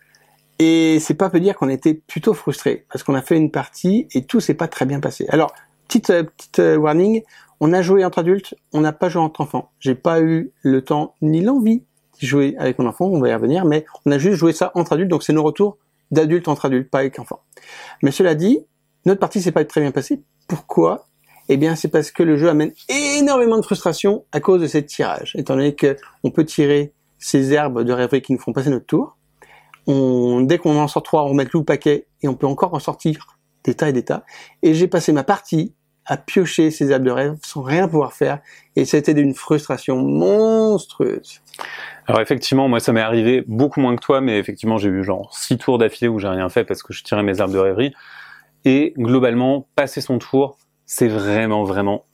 et 0.59 0.99
c'est 0.99 1.15
pas 1.15 1.29
peu 1.29 1.39
dire 1.39 1.55
qu'on 1.55 1.69
était 1.69 1.93
plutôt 1.93 2.33
frustré 2.33 2.85
parce 2.91 3.03
qu'on 3.03 3.15
a 3.15 3.21
fait 3.21 3.35
une 3.35 3.51
partie 3.51 4.07
et 4.13 4.23
tout 4.25 4.39
s'est 4.39 4.53
pas 4.53 4.67
très 4.67 4.85
bien 4.85 4.99
passé. 4.99 5.25
Alors, 5.29 5.53
petite, 5.87 6.09
euh, 6.11 6.23
petite 6.23 6.61
warning, 6.77 7.23
on 7.59 7.73
a 7.73 7.81
joué 7.81 8.05
entre 8.05 8.19
adultes, 8.19 8.55
on 8.71 8.81
n'a 8.81 8.93
pas 8.93 9.09
joué 9.09 9.21
entre 9.21 9.41
enfants. 9.41 9.71
J'ai 9.79 9.95
pas 9.95 10.21
eu 10.21 10.51
le 10.61 10.81
temps 10.81 11.15
ni 11.21 11.41
l'envie 11.41 11.83
de 12.21 12.27
jouer 12.27 12.55
avec 12.59 12.79
mon 12.79 12.87
enfant, 12.87 13.05
on 13.05 13.19
va 13.19 13.29
y 13.29 13.33
revenir, 13.33 13.65
mais 13.65 13.85
on 14.05 14.11
a 14.11 14.17
juste 14.17 14.37
joué 14.37 14.53
ça 14.53 14.71
entre 14.75 14.93
adultes, 14.93 15.09
donc 15.09 15.23
c'est 15.23 15.33
nos 15.33 15.43
retours 15.43 15.77
d'adultes 16.11 16.47
entre 16.47 16.65
adultes, 16.65 16.89
pas 16.89 16.99
avec 16.99 17.17
enfants. 17.19 17.41
Mais 18.01 18.11
cela 18.11 18.35
dit, 18.35 18.59
notre 19.05 19.19
partie 19.19 19.41
s'est 19.41 19.51
pas 19.51 19.65
très 19.65 19.81
bien 19.81 19.91
passée 19.91 20.21
pourquoi 20.53 21.07
Eh 21.49 21.57
bien, 21.57 21.75
c'est 21.75 21.87
parce 21.87 22.11
que 22.11 22.21
le 22.21 22.37
jeu 22.37 22.47
amène 22.47 22.73
énormément 23.17 23.57
de 23.57 23.63
frustration 23.63 24.23
à 24.31 24.39
cause 24.39 24.61
de 24.61 24.67
ces 24.67 24.85
tirages. 24.85 25.33
Étant 25.35 25.55
donné 25.55 25.73
que 25.73 25.97
on 26.23 26.29
peut 26.29 26.45
tirer 26.45 26.93
ces 27.17 27.53
herbes 27.53 27.81
de 27.81 27.91
rêverie 27.91 28.21
qui 28.21 28.33
nous 28.33 28.39
font 28.39 28.53
passer 28.53 28.69
notre 28.69 28.85
tour. 28.85 29.17
On, 29.87 30.41
dès 30.41 30.59
qu'on 30.59 30.77
en 30.77 30.87
sort 30.87 31.01
trois, 31.01 31.23
on 31.23 31.29
remet 31.29 31.47
tout 31.47 31.57
le 31.57 31.65
paquet 31.65 32.05
et 32.21 32.27
on 32.27 32.35
peut 32.35 32.45
encore 32.45 32.75
en 32.75 32.79
sortir 32.79 33.39
des 33.63 33.73
tas 33.73 33.89
et 33.89 33.93
des 33.93 34.03
tas. 34.03 34.25
Et 34.61 34.75
j'ai 34.75 34.87
passé 34.87 35.11
ma 35.11 35.23
partie 35.23 35.73
à 36.05 36.17
piocher 36.17 36.69
ces 36.69 36.91
herbes 36.91 37.03
de 37.03 37.11
rêve 37.11 37.37
sans 37.41 37.63
rien 37.63 37.87
pouvoir 37.87 38.13
faire. 38.13 38.39
Et 38.75 38.85
c'était 38.85 39.15
d'une 39.15 39.33
frustration 39.33 39.97
monstrueuse. 39.97 41.41
Alors 42.05 42.21
effectivement, 42.21 42.67
moi 42.67 42.79
ça 42.79 42.93
m'est 42.93 43.01
arrivé 43.01 43.43
beaucoup 43.47 43.79
moins 43.79 43.95
que 43.95 44.01
toi, 44.01 44.21
mais 44.21 44.37
effectivement 44.37 44.77
j'ai 44.77 44.89
eu 44.89 45.03
genre 45.03 45.35
six 45.35 45.57
tours 45.57 45.79
d'affilée 45.79 46.09
où 46.09 46.19
j'ai 46.19 46.27
rien 46.27 46.49
fait 46.49 46.63
parce 46.63 46.83
que 46.83 46.93
je 46.93 47.03
tirais 47.03 47.23
mes 47.23 47.39
herbes 47.39 47.53
de 47.53 47.59
rêverie. 47.59 47.93
Et 48.65 48.93
globalement, 48.97 49.67
passer 49.75 50.01
son 50.01 50.19
tour, 50.19 50.57
c'est 50.85 51.07
vraiment 51.07 51.63
vraiment 51.63 52.05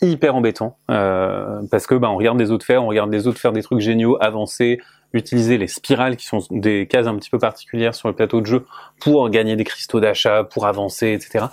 hyper 0.00 0.34
embêtant 0.34 0.76
euh, 0.90 1.60
parce 1.70 1.86
que 1.86 1.94
bah, 1.94 2.10
on 2.10 2.16
regarde 2.16 2.38
des 2.38 2.50
autres 2.50 2.66
faire, 2.66 2.82
on 2.84 2.88
regarde 2.88 3.10
des 3.10 3.26
autres 3.26 3.38
faire 3.38 3.52
des 3.52 3.62
trucs 3.62 3.80
géniaux, 3.80 4.18
avancer, 4.20 4.80
utiliser 5.12 5.58
les 5.58 5.68
spirales 5.68 6.16
qui 6.16 6.26
sont 6.26 6.40
des 6.50 6.88
cases 6.88 7.06
un 7.06 7.14
petit 7.16 7.30
peu 7.30 7.38
particulières 7.38 7.94
sur 7.94 8.08
le 8.08 8.14
plateau 8.14 8.40
de 8.40 8.46
jeu 8.46 8.66
pour 9.00 9.28
gagner 9.30 9.54
des 9.54 9.64
cristaux 9.64 10.00
d'achat, 10.00 10.44
pour 10.44 10.66
avancer, 10.66 11.12
etc. 11.12 11.46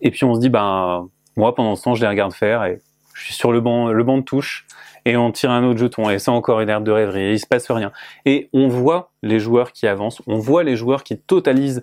Et 0.00 0.10
puis 0.10 0.24
on 0.24 0.34
se 0.34 0.40
dit 0.40 0.48
ben 0.48 1.08
moi 1.36 1.54
pendant 1.54 1.76
ce 1.76 1.84
temps 1.84 1.94
je 1.94 2.00
les 2.00 2.08
regarde 2.08 2.32
faire 2.32 2.64
et 2.64 2.80
je 3.14 3.24
suis 3.24 3.34
sur 3.34 3.52
le 3.52 3.60
banc 3.60 3.92
le 3.92 4.02
banc 4.02 4.18
de 4.18 4.22
touche 4.22 4.66
et 5.04 5.16
on 5.16 5.30
tire 5.30 5.52
un 5.52 5.62
autre 5.64 5.78
jeton 5.78 6.10
et 6.10 6.18
c'est 6.18 6.30
encore 6.30 6.60
une 6.60 6.68
herbe 6.68 6.84
de 6.84 6.90
rêverie 6.90 7.22
et 7.22 7.32
il 7.32 7.38
se 7.38 7.46
passe 7.46 7.70
rien. 7.70 7.92
Et 8.24 8.50
on 8.52 8.66
voit 8.66 9.12
les 9.22 9.38
joueurs 9.38 9.72
qui 9.72 9.86
avancent, 9.86 10.20
on 10.26 10.38
voit 10.38 10.64
les 10.64 10.76
joueurs 10.76 11.04
qui 11.04 11.16
totalisent 11.16 11.82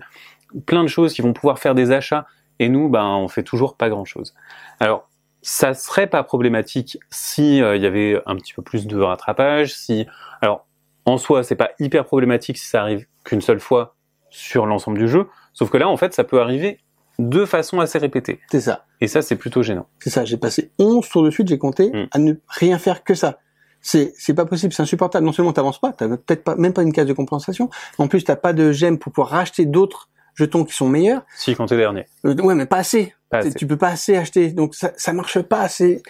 plein 0.66 0.82
de 0.82 0.88
choses, 0.88 1.12
qui 1.12 1.22
vont 1.22 1.32
pouvoir 1.32 1.58
faire 1.58 1.74
des 1.74 1.92
achats 1.92 2.26
et 2.58 2.68
nous 2.68 2.88
ben 2.88 3.04
on 3.04 3.28
fait 3.28 3.42
toujours 3.42 3.76
pas 3.76 3.88
grand 3.88 4.04
chose. 4.04 4.34
Alors 4.80 5.08
ça 5.42 5.74
serait 5.74 6.06
pas 6.06 6.22
problématique 6.22 6.98
si 7.10 7.62
euh, 7.62 7.76
il 7.76 7.82
y 7.82 7.86
avait 7.86 8.20
un 8.26 8.36
petit 8.36 8.54
peu 8.54 8.62
plus 8.62 8.86
de 8.86 8.98
rattrapage, 8.98 9.74
si 9.74 10.06
alors 10.40 10.66
en 11.04 11.18
soi 11.18 11.42
c'est 11.42 11.56
pas 11.56 11.70
hyper 11.78 12.04
problématique 12.04 12.58
si 12.58 12.66
ça 12.66 12.80
arrive 12.80 13.06
qu'une 13.24 13.40
seule 13.40 13.60
fois 13.60 13.96
sur 14.30 14.66
l'ensemble 14.66 14.98
du 14.98 15.08
jeu, 15.08 15.28
sauf 15.52 15.70
que 15.70 15.76
là 15.76 15.88
en 15.88 15.96
fait 15.96 16.14
ça 16.14 16.24
peut 16.24 16.40
arriver 16.40 16.80
de 17.18 17.44
façon 17.44 17.80
assez 17.80 17.98
répétée. 17.98 18.40
C'est 18.50 18.60
ça. 18.60 18.86
Et 19.00 19.06
ça 19.06 19.22
c'est 19.22 19.36
plutôt 19.36 19.62
gênant. 19.62 19.86
C'est 20.00 20.10
ça, 20.10 20.24
j'ai 20.24 20.36
passé 20.36 20.72
11 20.78 21.08
tours 21.08 21.22
de 21.22 21.30
suite, 21.30 21.48
j'ai 21.48 21.58
compté 21.58 21.90
mm. 21.90 22.08
à 22.10 22.18
ne 22.18 22.34
rien 22.48 22.78
faire 22.78 23.04
que 23.04 23.14
ça. 23.14 23.38
C'est 23.80 24.14
c'est 24.16 24.34
pas 24.34 24.46
possible, 24.46 24.72
c'est 24.72 24.82
insupportable. 24.82 25.26
Non 25.26 25.32
seulement 25.32 25.52
t'avances 25.52 25.78
pas, 25.78 25.92
t'as 25.92 26.08
peut-être 26.08 26.42
pas 26.42 26.56
même 26.56 26.72
pas 26.72 26.82
une 26.82 26.92
case 26.92 27.06
de 27.06 27.12
compensation, 27.12 27.68
en 27.98 28.08
plus 28.08 28.24
t'as 28.24 28.36
pas 28.36 28.54
de 28.54 28.72
gemme 28.72 28.98
pour 28.98 29.12
pouvoir 29.12 29.28
racheter 29.28 29.66
d'autres 29.66 30.08
jetons 30.34 30.64
qui 30.64 30.74
sont 30.74 30.88
meilleurs. 30.88 31.24
Si, 31.36 31.54
quand 31.54 31.66
t'es 31.66 31.76
dernier. 31.76 32.06
Euh, 32.24 32.34
ouais, 32.34 32.54
mais 32.54 32.66
pas 32.66 32.78
assez. 32.78 33.14
Tu 33.56 33.66
peux 33.66 33.76
pas 33.76 33.88
assez 33.88 34.16
acheter. 34.16 34.52
Donc 34.52 34.74
ça, 34.74 34.92
ça 34.96 35.12
marche 35.12 35.40
pas. 35.40 35.68
C'est 35.68 36.02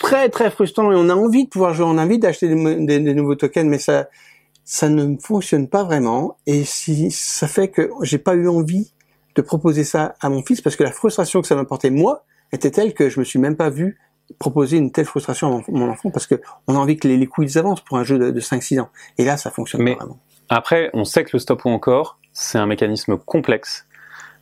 très 0.00 0.28
très 0.28 0.50
frustrant 0.50 0.92
et 0.92 0.94
on 0.94 1.08
a 1.08 1.14
envie 1.14 1.44
de 1.44 1.48
pouvoir 1.48 1.74
jouer, 1.74 1.86
on 1.86 1.98
a 1.98 2.04
envie 2.04 2.18
d'acheter 2.18 2.48
des, 2.48 3.00
des, 3.00 3.14
nouveaux 3.14 3.34
tokens, 3.34 3.68
mais 3.68 3.78
ça 3.78 4.08
ça 4.64 4.88
ne 4.88 5.16
fonctionne 5.18 5.68
pas 5.68 5.84
vraiment. 5.84 6.36
Et 6.46 6.64
si 6.64 7.10
ça 7.10 7.48
fait 7.48 7.68
que 7.68 7.90
j'ai 8.02 8.18
pas 8.18 8.34
eu 8.34 8.48
envie 8.48 8.92
de 9.34 9.42
proposer 9.42 9.84
ça 9.84 10.14
à 10.20 10.28
mon 10.28 10.42
fils 10.42 10.60
parce 10.60 10.76
que 10.76 10.84
la 10.84 10.92
frustration 10.92 11.40
que 11.40 11.48
ça 11.48 11.54
m'apportait 11.54 11.90
moi 11.90 12.24
était 12.52 12.70
telle 12.70 12.94
que 12.94 13.08
je 13.08 13.18
me 13.18 13.24
suis 13.24 13.38
même 13.38 13.56
pas 13.56 13.68
vu 13.68 13.98
proposer 14.38 14.78
une 14.78 14.90
telle 14.90 15.04
frustration 15.04 15.58
à 15.58 15.62
mon, 15.68 15.90
enfant 15.90 16.10
parce 16.10 16.26
que 16.26 16.40
on 16.66 16.76
a 16.76 16.78
envie 16.78 16.96
que 16.96 17.08
les, 17.08 17.16
les 17.16 17.26
coups 17.26 17.52
ils 17.52 17.58
avancent 17.58 17.82
pour 17.82 17.98
un 17.98 18.04
jeu 18.04 18.18
de, 18.18 18.30
de 18.30 18.40
5-6 18.40 18.80
ans. 18.80 18.88
Et 19.18 19.24
là, 19.24 19.36
ça 19.36 19.50
fonctionne 19.50 19.84
pas 19.84 19.94
vraiment. 19.96 20.18
Après, 20.48 20.90
on 20.92 21.04
sait 21.04 21.24
que 21.24 21.30
le 21.32 21.38
stop 21.38 21.64
ou 21.64 21.70
encore, 21.70 22.18
c'est 22.34 22.58
un 22.58 22.66
mécanisme 22.66 23.16
complexe 23.16 23.86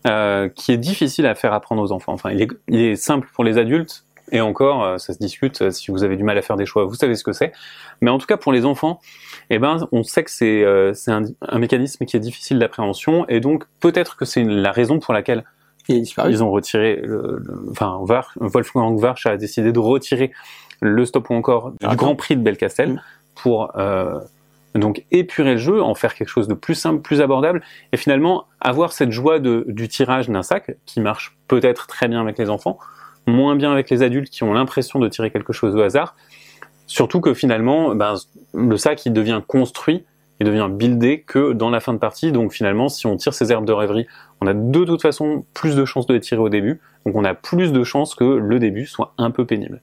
euh, 0.09 0.49
qui 0.49 0.73
est 0.73 0.79
difficile 0.79 1.27
à 1.27 1.37
faire 1.37 1.53
apprendre 1.53 1.81
aux 1.81 1.93
enfants. 1.93 2.13
Enfin, 2.13 2.33
il 2.33 2.43
est, 2.43 2.49
il 2.67 2.81
est 2.81 2.97
simple 2.97 3.29
pour 3.33 3.45
les 3.45 3.57
adultes, 3.59 4.05
et 4.33 4.41
encore, 4.41 4.83
euh, 4.83 4.99
ça 4.99 5.13
se 5.13 5.19
discute. 5.19 5.71
Si 5.71 5.93
vous 5.93 6.03
avez 6.03 6.17
du 6.17 6.25
mal 6.25 6.37
à 6.37 6.43
faire 6.43 6.57
des 6.57 6.67
choix, 6.67 6.85
vous 6.85 6.95
savez 6.95 7.15
ce 7.15 7.23
que 7.23 7.33
c'est. 7.33 7.53
Mais 8.01 8.11
en 8.11 8.19
tout 8.19 8.27
cas, 8.27 8.37
pour 8.37 8.53
les 8.53 8.65
enfants, 8.65 9.01
eh 9.51 9.61
ben, 9.61 9.77
on 9.93 10.03
sait 10.03 10.25
que 10.25 10.31
c'est 10.31 10.65
euh, 10.65 10.93
un, 11.07 11.23
un, 11.43 11.59
mécanisme 11.61 12.05
qui 12.05 12.17
est 12.17 12.21
difficile 12.21 12.59
d'appréhension, 12.59 13.29
et 13.29 13.39
donc 13.39 13.65
peut-être 13.79 14.17
que 14.17 14.25
c'est 14.25 14.43
la 14.43 14.73
raison 14.73 14.99
pour 14.99 15.15
laquelle 15.15 15.45
ils 15.89 16.45
ont 16.45 16.51
retiré, 16.51 17.01
le, 17.03 17.43
enfin, 17.71 18.01
Wolfgang 18.37 18.99
Warsch 19.01 19.27
a 19.27 19.37
décidé 19.37 19.73
de 19.73 19.79
retirer 19.79 20.33
le 20.81 21.05
stop 21.05 21.31
ou 21.31 21.35
encore 21.35 21.73
du 21.73 21.97
Grand 21.97 22.17
Prix 22.17 22.37
de 22.37 22.43
Belcastel 22.43 22.91
mm. 22.91 23.01
pour 23.35 23.77
euh, 23.77 24.21
donc 24.75 25.05
épurer 25.11 25.53
le 25.53 25.59
jeu, 25.59 25.83
en 25.83 25.95
faire 25.95 26.15
quelque 26.15 26.29
chose 26.29 26.49
de 26.49 26.55
plus 26.55 26.75
simple, 26.75 27.03
plus 27.03 27.21
abordable, 27.21 27.63
et 27.93 27.97
finalement 27.97 28.47
avoir 28.61 28.93
cette 28.93 29.13
joie 29.13 29.39
du 29.39 29.89
tirage 29.89 30.29
d'un 30.29 30.43
sac 30.43 30.77
qui 30.87 31.01
marche 31.01 31.37
peut-être 31.49 31.87
très 31.87 32.09
bien 32.09 32.21
avec 32.21 32.39
les 32.39 32.49
enfants, 32.49 32.79
moins 33.27 33.55
bien 33.55 33.73
avec 33.73 33.91
les 33.91 34.03
adultes 34.03 34.31
qui 34.31 34.45
ont 34.45 34.53
l'impression 34.53 34.99
de 34.99 35.09
tirer 35.09 35.31
quelque 35.31 35.53
chose 35.53 35.77
au 35.77 35.81
hasard. 35.81 36.17
Surtout 36.87 37.21
que 37.21 37.35
finalement, 37.35 37.95
ben, 37.95 38.17
le 38.55 38.77
sac 38.77 39.07
il 39.07 39.13
devient 39.13 39.41
construit, 39.47 40.05
il 40.41 40.47
devient 40.47 40.69
buildé 40.71 41.21
que 41.21 41.53
dans 41.53 41.71
la 41.71 41.81
fin 41.81 41.93
de 41.93 41.99
partie. 41.99 42.33
Donc 42.33 42.53
finalement, 42.53 42.89
si 42.89 43.07
on 43.07 43.17
tire 43.17 43.33
ces 43.33 43.53
herbes 43.53 43.65
de 43.65 43.73
rêverie, 43.73 44.07
on 44.41 44.47
a 44.47 44.55
de 44.55 44.85
toute 44.85 45.01
façon 45.01 45.45
plus 45.55 45.77
de 45.77 45.85
chances 45.85 46.07
de 46.07 46.15
les 46.15 46.21
tirer 46.21 46.41
au 46.41 46.49
début. 46.49 46.81
Donc 47.07 47.15
on 47.15 47.25
a 47.25 47.35
plus 47.35 47.73
de 47.73 47.85
chances 47.85 48.15
que 48.15 48.25
le 48.25 48.59
début 48.59 48.87
soit 48.87 49.15
un 49.19 49.31
peu 49.31 49.47
pénible. 49.47 49.81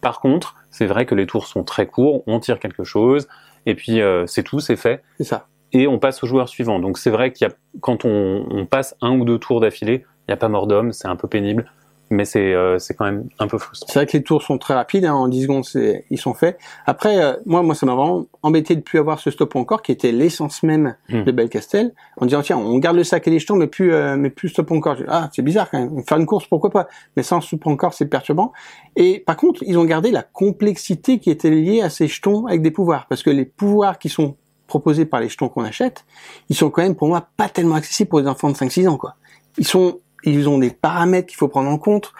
Par 0.00 0.20
contre, 0.20 0.54
c'est 0.70 0.86
vrai 0.86 1.06
que 1.06 1.14
les 1.14 1.26
tours 1.26 1.46
sont 1.46 1.64
très 1.64 1.86
courts, 1.86 2.22
on 2.26 2.38
tire 2.38 2.60
quelque 2.60 2.84
chose, 2.84 3.26
et 3.66 3.74
puis 3.74 4.00
euh, 4.00 4.26
c'est 4.26 4.42
tout, 4.42 4.60
c'est 4.60 4.76
fait. 4.76 5.02
C'est 5.18 5.24
ça. 5.24 5.46
Et 5.72 5.86
on 5.86 5.98
passe 5.98 6.22
au 6.22 6.26
joueur 6.26 6.48
suivant. 6.48 6.78
Donc 6.78 6.96
c'est 6.96 7.10
vrai 7.10 7.32
qu'il 7.32 7.46
y 7.46 7.50
a, 7.50 7.54
quand 7.80 8.04
on, 8.04 8.46
on, 8.48 8.66
passe 8.66 8.96
un 9.02 9.18
ou 9.18 9.24
deux 9.24 9.38
tours 9.38 9.60
d'affilée, 9.60 10.04
il 10.22 10.30
n'y 10.30 10.34
a 10.34 10.36
pas 10.36 10.48
mort 10.48 10.66
d'homme, 10.66 10.92
c'est 10.92 11.08
un 11.08 11.16
peu 11.16 11.28
pénible 11.28 11.70
mais 12.10 12.24
c'est 12.24 12.54
euh, 12.54 12.78
c'est 12.78 12.94
quand 12.94 13.04
même 13.04 13.28
un 13.38 13.46
peu 13.46 13.58
frustrant. 13.58 13.86
C'est 13.92 13.98
vrai 13.98 14.06
que 14.06 14.16
les 14.16 14.22
tours 14.22 14.42
sont 14.42 14.58
très 14.58 14.74
rapides, 14.74 15.04
hein, 15.04 15.14
en 15.14 15.28
10 15.28 15.42
secondes 15.42 15.64
ils 16.10 16.18
sont 16.18 16.34
faits. 16.34 16.58
Après 16.86 17.22
euh, 17.22 17.34
moi 17.46 17.62
moi 17.62 17.74
ça 17.74 17.86
m'a 17.86 17.94
vraiment 17.94 18.26
embêté 18.42 18.76
de 18.76 18.80
plus 18.80 18.98
avoir 18.98 19.18
ce 19.18 19.30
stop 19.30 19.56
encore 19.56 19.82
qui 19.82 19.92
était 19.92 20.12
l'essence 20.12 20.62
même 20.62 20.96
hmm. 21.08 21.24
de 21.24 21.32
Belcastel 21.32 21.92
en 22.18 22.26
disant 22.26 22.42
tiens 22.42 22.58
on 22.58 22.78
garde 22.78 22.96
le 22.96 23.04
sac 23.04 23.26
et 23.26 23.30
les 23.30 23.38
jetons 23.38 23.56
mais 23.56 23.66
plus 23.66 23.92
euh, 23.92 24.16
mais 24.16 24.30
plus 24.30 24.50
stop 24.50 24.70
encore. 24.70 24.96
Ah 25.08 25.28
c'est 25.32 25.42
bizarre 25.42 25.70
quand 25.70 25.78
même. 25.78 26.02
Faire 26.04 26.18
une 26.18 26.26
course 26.26 26.46
pourquoi 26.46 26.70
pas 26.70 26.88
mais 27.16 27.22
sans 27.22 27.40
stop 27.40 27.66
encore 27.66 27.94
c'est 27.94 28.06
perturbant. 28.06 28.52
Et 28.94 29.20
par 29.20 29.36
contre 29.36 29.62
ils 29.66 29.78
ont 29.78 29.84
gardé 29.84 30.10
la 30.10 30.22
complexité 30.22 31.18
qui 31.18 31.30
était 31.30 31.50
liée 31.50 31.82
à 31.82 31.90
ces 31.90 32.06
jetons 32.06 32.46
avec 32.46 32.62
des 32.62 32.70
pouvoirs 32.70 33.06
parce 33.08 33.22
que 33.22 33.30
les 33.30 33.44
pouvoirs 33.44 33.98
qui 33.98 34.08
sont 34.08 34.36
proposés 34.66 35.06
par 35.06 35.20
les 35.20 35.28
jetons 35.28 35.48
qu'on 35.48 35.62
achète, 35.62 36.04
ils 36.48 36.56
sont 36.56 36.70
quand 36.70 36.82
même 36.82 36.96
pour 36.96 37.08
moi 37.08 37.28
pas 37.36 37.48
tellement 37.48 37.76
accessibles 37.76 38.10
pour 38.10 38.20
les 38.20 38.26
enfants 38.26 38.50
de 38.50 38.56
5 38.56 38.70
6 38.70 38.88
ans 38.88 38.96
quoi. 38.96 39.14
Ils 39.58 39.66
sont 39.66 40.00
ils 40.26 40.48
ont 40.48 40.58
des 40.58 40.70
paramètres 40.70 41.28
qu'il 41.28 41.36
faut 41.36 41.48
prendre 41.48 41.70
en 41.70 41.78
compte. 41.78 42.12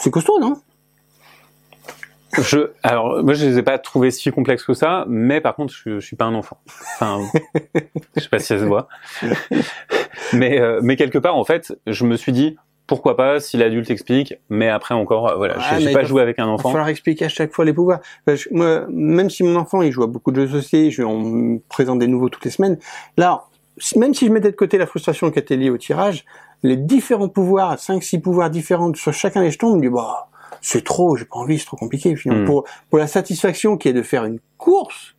C'est 0.00 0.10
costaud, 0.10 0.38
non? 0.40 0.56
Je, 2.38 2.70
alors, 2.82 3.22
moi, 3.24 3.34
je 3.34 3.44
les 3.44 3.58
ai 3.58 3.62
pas 3.62 3.78
trouvés 3.78 4.10
si 4.10 4.30
complexes 4.30 4.64
que 4.64 4.74
ça, 4.74 5.04
mais 5.08 5.40
par 5.40 5.56
contre, 5.56 5.74
je, 5.74 5.98
je 5.98 6.06
suis 6.06 6.16
pas 6.16 6.26
un 6.26 6.34
enfant. 6.34 6.58
Enfin, 6.94 7.20
je 8.16 8.20
sais 8.22 8.28
pas 8.28 8.38
si 8.38 8.46
ça 8.46 8.58
se 8.58 8.64
voit. 8.64 8.88
mais, 10.32 10.60
euh, 10.60 10.80
mais 10.82 10.96
quelque 10.96 11.18
part, 11.18 11.36
en 11.36 11.44
fait, 11.44 11.76
je 11.86 12.04
me 12.04 12.16
suis 12.16 12.32
dit, 12.32 12.56
pourquoi 12.86 13.16
pas 13.16 13.40
si 13.40 13.56
l'adulte 13.56 13.90
explique, 13.90 14.34
mais 14.48 14.68
après 14.68 14.94
encore, 14.94 15.28
euh, 15.28 15.36
voilà, 15.36 15.58
je 15.58 15.80
j'ai 15.80 15.92
pas 15.92 16.04
joué 16.04 16.22
avec 16.22 16.38
un 16.38 16.46
enfant. 16.46 16.70
Il 16.70 16.72
va 16.72 16.78
falloir 16.78 16.88
expliquer 16.88 17.24
à 17.24 17.28
chaque 17.28 17.52
fois 17.52 17.64
les 17.64 17.72
pouvoirs. 17.72 18.00
moi, 18.52 18.86
même 18.88 19.28
si 19.28 19.42
mon 19.42 19.56
enfant, 19.56 19.82
il 19.82 19.90
joue 19.90 20.04
à 20.04 20.06
beaucoup 20.06 20.30
de 20.30 20.46
jeux 20.46 20.60
sociaux, 20.60 20.90
je, 20.90 21.02
on 21.02 21.20
me 21.20 21.58
présente 21.68 21.98
des 21.98 22.06
nouveaux 22.06 22.28
toutes 22.28 22.44
les 22.44 22.50
semaines. 22.50 22.78
Là, 23.16 23.44
même 23.96 24.14
si 24.14 24.26
je 24.26 24.32
mettais 24.32 24.50
de 24.50 24.56
côté 24.56 24.78
la 24.78 24.86
frustration 24.86 25.30
qui 25.30 25.38
était 25.38 25.56
liée 25.56 25.70
au 25.70 25.78
tirage, 25.78 26.24
les 26.62 26.76
différents 26.76 27.28
pouvoirs, 27.28 27.76
5-6 27.76 28.20
pouvoirs 28.20 28.50
différents 28.50 28.92
sur 28.94 29.12
chacun 29.12 29.42
des 29.42 29.50
jetons, 29.50 29.68
on 29.68 29.76
me 29.76 29.80
dit, 29.80 29.88
bah, 29.88 30.28
c'est 30.60 30.84
trop, 30.84 31.16
j'ai 31.16 31.24
pas 31.24 31.38
envie, 31.38 31.58
c'est 31.58 31.66
trop 31.66 31.76
compliqué. 31.76 32.16
Hmm. 32.24 32.44
Pour, 32.44 32.64
pour 32.88 32.98
la 32.98 33.06
satisfaction 33.06 33.76
qui 33.76 33.88
est 33.88 33.92
de 33.92 34.02
faire 34.02 34.24
une 34.24 34.40
course, 34.58 35.14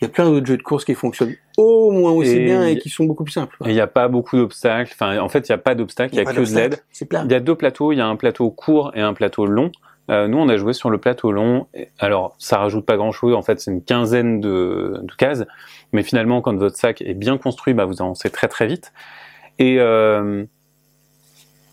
il 0.00 0.06
y 0.06 0.08
a 0.08 0.08
plein 0.08 0.28
d'autres 0.28 0.46
jeux 0.46 0.56
de 0.56 0.62
course 0.62 0.84
qui 0.84 0.94
fonctionnent 0.94 1.36
au 1.56 1.92
moins 1.92 2.10
aussi 2.10 2.40
bien 2.40 2.66
et 2.66 2.76
qui 2.76 2.88
sont 2.88 3.04
beaucoup 3.04 3.22
plus 3.22 3.32
simples. 3.32 3.56
Il 3.64 3.72
n'y 3.72 3.80
a 3.80 3.86
pas 3.86 4.08
beaucoup 4.08 4.36
d'obstacles. 4.36 4.90
Enfin, 4.92 5.18
en 5.20 5.28
fait, 5.28 5.48
il 5.48 5.52
n'y 5.52 5.54
a 5.54 5.58
pas 5.58 5.76
d'obstacles, 5.76 6.14
il 6.14 6.18
y 6.18 6.20
a, 6.20 6.24
que 6.24 6.32
de 6.32 6.54
l'aide. 6.56 6.82
Il 7.00 7.30
y 7.30 7.34
a 7.34 7.40
deux 7.40 7.54
plateaux, 7.54 7.92
il 7.92 7.98
y 7.98 8.00
a 8.00 8.06
un 8.06 8.16
plateau 8.16 8.50
court 8.50 8.90
et 8.96 9.00
un 9.00 9.14
plateau 9.14 9.46
long. 9.46 9.70
Euh, 10.10 10.26
nous, 10.26 10.38
on 10.38 10.48
a 10.48 10.56
joué 10.56 10.72
sur 10.72 10.90
le 10.90 10.98
plateau 10.98 11.30
long. 11.30 11.68
Alors, 12.00 12.34
ça 12.38 12.58
rajoute 12.58 12.84
pas 12.84 12.96
grand-chose. 12.96 13.34
En 13.34 13.42
fait, 13.42 13.60
c'est 13.60 13.70
une 13.70 13.84
quinzaine 13.84 14.40
de, 14.40 14.98
de, 15.00 15.14
cases. 15.14 15.44
Mais 15.92 16.02
finalement, 16.02 16.40
quand 16.40 16.56
votre 16.56 16.76
sac 16.76 17.00
est 17.00 17.14
bien 17.14 17.38
construit, 17.38 17.72
bah, 17.72 17.84
vous 17.84 18.02
avancez 18.02 18.28
très 18.28 18.48
très 18.48 18.66
vite. 18.66 18.92
Et 19.60 19.78
euh, 19.78 20.44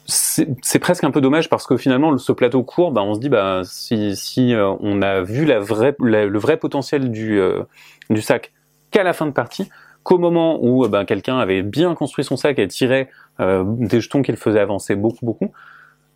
c'est 0.09 0.79
presque 0.79 1.03
un 1.03 1.11
peu 1.11 1.21
dommage 1.21 1.49
parce 1.49 1.67
que 1.67 1.77
finalement 1.77 2.17
ce 2.17 2.31
plateau 2.31 2.63
court, 2.63 2.91
bah, 2.91 3.01
on 3.03 3.13
se 3.13 3.19
dit 3.19 3.29
bah 3.29 3.61
si, 3.63 4.15
si 4.15 4.53
euh, 4.53 4.73
on 4.79 5.01
a 5.01 5.21
vu 5.21 5.45
la 5.45 5.59
vraie, 5.59 5.95
le 5.99 6.39
vrai 6.39 6.57
potentiel 6.57 7.11
du, 7.11 7.39
euh, 7.39 7.63
du 8.09 8.21
sac 8.21 8.51
qu'à 8.91 9.03
la 9.03 9.13
fin 9.13 9.25
de 9.25 9.31
partie, 9.31 9.69
qu'au 10.03 10.17
moment 10.17 10.59
où 10.61 10.87
bah, 10.87 11.05
quelqu'un 11.05 11.37
avait 11.37 11.61
bien 11.61 11.93
construit 11.95 12.25
son 12.25 12.37
sac 12.37 12.59
et 12.59 12.67
tirait 12.67 13.09
euh, 13.39 13.63
des 13.65 14.01
jetons 14.01 14.21
qu'il 14.21 14.35
faisait 14.35 14.59
avancer 14.59 14.95
beaucoup 14.95 15.25
beaucoup, 15.25 15.51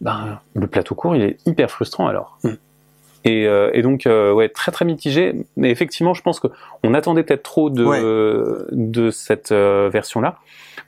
bah, 0.02 0.42
le 0.56 0.68
plateau 0.68 0.96
court 0.96 1.16
il 1.16 1.22
est 1.22 1.48
hyper 1.48 1.70
frustrant 1.70 2.08
alors. 2.08 2.40
Mm. 2.44 2.50
Et, 3.26 3.44
et, 3.44 3.82
donc 3.84 4.04
ouais 4.06 4.50
très 4.50 4.74
très 4.74 4.84
mitigé, 4.84 5.46
mais 5.56 5.72
effectivement 5.72 6.14
je 6.14 6.22
pense 6.22 6.42
que 6.42 6.48
on 6.84 6.94
attendait 6.94 7.24
peut-être 7.24 7.44
trop 7.44 7.70
de 7.70 8.68
de 8.70 9.12
cette 9.12 9.54
version 9.54 10.20
là 10.20 10.40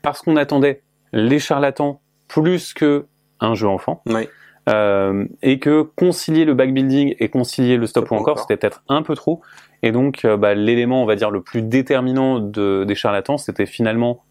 parce 0.02 0.22
qu'on 0.22 0.36
attendait 0.36 0.82
les 1.14 1.40
charlatans 1.40 2.02
plus 2.42 2.74
que 2.74 3.06
un 3.40 3.56
jeu 3.56 3.68
enfant. 3.68 4.02
euh, 4.68 5.26
et 5.42 5.60
que 5.60 5.84
concilier 5.84 6.44
le 6.44 6.54
backbuilding 6.54 7.16
et 7.20 7.30
concilier 7.30 7.78
le 7.78 7.86
stop, 7.88 8.10
ou 8.12 8.16
encore, 8.16 8.40
c'était 8.40 8.58
peut-être 8.58 8.84
un 8.90 9.04
peu 9.04 9.16
trop. 9.16 9.42
Et 9.84 9.92
donc, 9.92 10.26
euh, 10.26 10.38
bah, 10.38 10.56
l'élément, 10.56 11.04
on 11.04 11.06
va 11.06 11.16
dire, 11.16 11.30
le 11.30 11.42
plus 11.42 11.62
déterminant 11.62 12.40
de, 12.40 12.84
des 12.84 12.96
charlatans, 12.96 13.38
c'était 13.38 13.68
finalement 13.68 14.24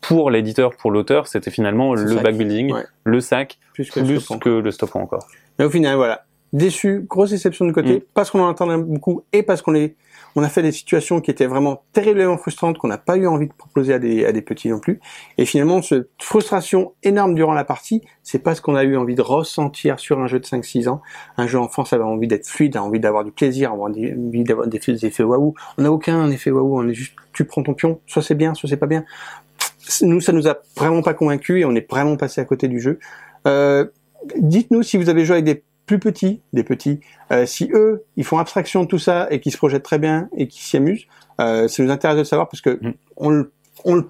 pour 0.00 0.30
l'éditeur, 0.30 0.76
pour 0.76 0.90
l'auteur, 0.90 1.26
c'était 1.26 1.50
finalement 1.50 1.94
le 1.94 2.14
backbuilding, 2.22 2.72
le 3.04 3.20
sac, 3.20 3.58
plus 3.74 3.90
que, 3.90 4.00
le, 4.00 4.70
stop, 4.70 4.94
ou 4.94 4.98
encore. 4.98 5.26
Mais 5.58 5.64
au 5.64 5.70
final, 5.70 5.96
voilà, 5.96 6.24
déçu, 6.52 7.04
grosse 7.08 7.30
déception 7.30 7.64
de 7.64 7.72
côté, 7.72 7.98
mm. 7.98 8.00
parce 8.14 8.30
qu'on 8.30 8.40
en 8.40 8.48
attendait 8.48 8.76
beaucoup 8.76 9.22
et 9.32 9.42
parce 9.42 9.62
qu'on 9.62 9.74
est 9.74 9.94
on 10.36 10.42
a 10.42 10.48
fait 10.48 10.62
des 10.62 10.72
situations 10.72 11.20
qui 11.20 11.30
étaient 11.30 11.46
vraiment 11.46 11.82
terriblement 11.92 12.36
frustrantes 12.36 12.78
qu'on 12.78 12.88
n'a 12.88 12.98
pas 12.98 13.16
eu 13.16 13.26
envie 13.26 13.48
de 13.48 13.52
proposer 13.52 13.94
à 13.94 13.98
des, 13.98 14.24
à 14.24 14.32
des 14.32 14.42
petits 14.42 14.68
non 14.68 14.78
plus. 14.78 15.00
Et 15.38 15.44
finalement, 15.44 15.82
cette 15.82 16.08
frustration 16.20 16.92
énorme 17.02 17.34
durant 17.34 17.52
la 17.52 17.64
partie, 17.64 18.02
c'est 18.22 18.38
pas 18.38 18.54
ce 18.54 18.60
qu'on 18.60 18.76
a 18.76 18.84
eu 18.84 18.96
envie 18.96 19.14
de 19.14 19.22
ressentir 19.22 19.98
sur 19.98 20.20
un 20.20 20.26
jeu 20.26 20.38
de 20.38 20.46
5-6 20.46 20.88
ans. 20.88 21.02
Un 21.36 21.46
jeu 21.46 21.58
enfant, 21.58 21.84
ça 21.84 21.96
a 21.96 22.00
envie 22.00 22.28
d'être 22.28 22.46
fluide, 22.46 22.76
a 22.76 22.82
envie 22.82 23.00
d'avoir 23.00 23.24
du 23.24 23.32
plaisir, 23.32 23.72
a 23.72 23.74
envie 23.74 24.44
d'avoir 24.44 24.68
des, 24.68 25.06
effets 25.06 25.22
waouh. 25.22 25.54
On 25.78 25.82
n'a 25.82 25.92
aucun 25.92 26.30
effet 26.30 26.50
waouh, 26.50 26.78
on 26.78 26.88
est 26.88 26.94
juste, 26.94 27.14
tu 27.32 27.44
prends 27.44 27.62
ton 27.62 27.74
pion, 27.74 28.00
soit 28.06 28.22
c'est 28.22 28.34
bien, 28.34 28.54
soit 28.54 28.68
c'est 28.68 28.76
pas 28.76 28.86
bien. 28.86 29.04
Nous, 30.02 30.20
ça 30.20 30.32
nous 30.32 30.46
a 30.46 30.58
vraiment 30.76 31.02
pas 31.02 31.14
convaincus 31.14 31.62
et 31.62 31.64
on 31.64 31.74
est 31.74 31.90
vraiment 31.90 32.16
passé 32.16 32.40
à 32.40 32.44
côté 32.44 32.68
du 32.68 32.80
jeu. 32.80 32.98
Euh, 33.46 33.86
dites-nous 34.36 34.82
si 34.82 34.96
vous 34.96 35.08
avez 35.08 35.24
joué 35.24 35.36
avec 35.36 35.44
des 35.44 35.64
plus 35.90 35.98
petits, 35.98 36.40
des 36.52 36.62
petits, 36.62 37.00
euh, 37.32 37.46
si 37.46 37.68
eux, 37.74 38.04
ils 38.16 38.24
font 38.24 38.38
abstraction 38.38 38.84
de 38.84 38.88
tout 38.88 39.00
ça 39.00 39.26
et 39.32 39.40
qu'ils 39.40 39.50
se 39.50 39.56
projettent 39.56 39.82
très 39.82 39.98
bien 39.98 40.28
et 40.36 40.46
qu'ils 40.46 40.62
s'y 40.62 40.76
amusent, 40.76 41.06
euh, 41.40 41.66
ça 41.66 41.82
nous 41.82 41.90
intéresse 41.90 42.16
de 42.16 42.22
savoir 42.22 42.48
parce 42.48 42.60
que 42.60 42.78
mm. 42.80 42.94
on, 43.16 43.30
le, 43.30 43.52
on 43.84 43.96
le 43.96 44.08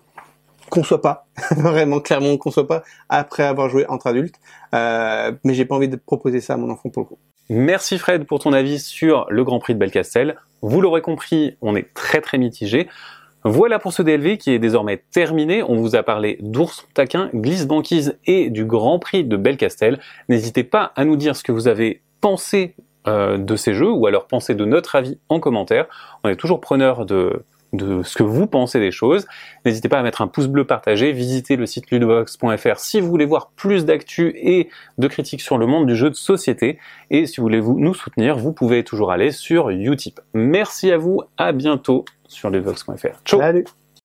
conçoit 0.69 1.01
pas, 1.01 1.27
vraiment 1.53 2.01
clairement 2.01 2.29
on 2.29 2.33
le 2.33 2.37
conçoit 2.37 2.69
pas 2.69 2.83
après 3.09 3.45
avoir 3.45 3.71
joué 3.71 3.87
entre 3.89 4.09
adultes, 4.09 4.35
euh, 4.75 5.33
mais 5.43 5.55
j'ai 5.55 5.65
pas 5.65 5.75
envie 5.75 5.89
de 5.89 5.97
proposer 5.97 6.43
ça 6.43 6.53
à 6.53 6.57
mon 6.59 6.69
enfant 6.71 6.91
pour 6.91 7.05
le 7.05 7.09
coup. 7.09 7.19
Merci 7.49 7.99
Fred 7.99 8.27
pour 8.27 8.41
ton 8.41 8.53
avis 8.53 8.79
sur 8.79 9.25
le 9.31 9.43
Grand 9.43 9.59
Prix 9.59 9.73
de 9.73 9.79
Belcastel. 9.79 10.37
Vous 10.61 10.83
l'aurez 10.83 11.01
compris, 11.01 11.57
on 11.63 11.75
est 11.77 11.95
très 11.95 12.21
très 12.21 12.37
mitigé. 12.37 12.89
Voilà 13.45 13.79
pour 13.79 13.93
ce 13.93 14.03
DLV 14.03 14.37
qui 14.37 14.51
est 14.51 14.59
désormais 14.59 15.03
terminé. 15.11 15.63
On 15.63 15.77
vous 15.77 15.97
a 15.97 16.03
parlé 16.03 16.39
d'ours 16.41 16.87
taquin, 16.93 17.31
glisse 17.35 17.67
banquise 17.67 18.19
et 18.27 18.51
du 18.51 18.67
Grand 18.67 18.99
Prix 18.99 19.25
de 19.25 19.37
Belcastel. 19.37 19.99
N'hésitez 20.29 20.65
pas 20.65 20.93
à 20.95 21.05
nous 21.05 21.17
dire 21.17 21.35
ce 21.35 21.43
que 21.43 21.53
vous 21.53 21.67
avez 21.67 22.03
pensé 22.21 22.75
euh, 23.09 23.39
de 23.39 23.57
ces 23.57 23.73
jeux 23.73 23.91
ou 23.91 24.07
alors 24.07 24.27
pensez 24.27 24.55
de 24.55 24.67
notre 24.67 24.95
avis 24.95 25.19
en 25.31 25.41
commentaire. 25.41 25.87
On 26.23 26.29
est 26.29 26.37
toujours 26.37 26.61
preneur 26.61 27.07
de, 27.07 27.45
de 27.73 28.03
ce 28.03 28.17
que 28.17 28.23
vous 28.23 28.47
pensez 28.47 28.81
des 28.81 28.91
choses. 28.91 29.27
N'hésitez 29.65 29.89
pas 29.89 29.99
à 29.99 30.03
mettre 30.03 30.23
un 30.23 30.29
pouce 30.29 30.47
bleu 30.47 30.65
partagé, 30.65 31.13
visitez 31.13 31.57
le 31.57 31.67
site 31.67 31.91
ludobox.fr 31.91 32.79
si 32.79 33.01
vous 33.01 33.09
voulez 33.09 33.25
voir 33.25 33.51
plus 33.57 33.85
d'actu 33.85 34.35
et 34.37 34.69
de 34.99 35.09
critiques 35.09 35.41
sur 35.41 35.59
le 35.59 35.67
monde 35.67 35.87
du 35.87 35.97
jeu 35.97 36.11
de 36.11 36.15
société. 36.15 36.79
Et 37.11 37.27
si 37.27 37.37
vous 37.39 37.45
voulez 37.45 37.61
nous 37.61 37.95
soutenir, 37.95 38.37
vous 38.37 38.53
pouvez 38.53 38.85
toujours 38.85 39.13
aller 39.13 39.31
sur 39.31 39.71
Utip. 39.71 40.21
Merci 40.35 40.91
à 40.91 40.99
vous, 40.99 41.23
à 41.37 41.53
bientôt 41.53 42.05
sur 42.29 42.51
lesvox.fr. 42.51 43.21
Ciao 43.25 43.41
Salut 43.41 43.65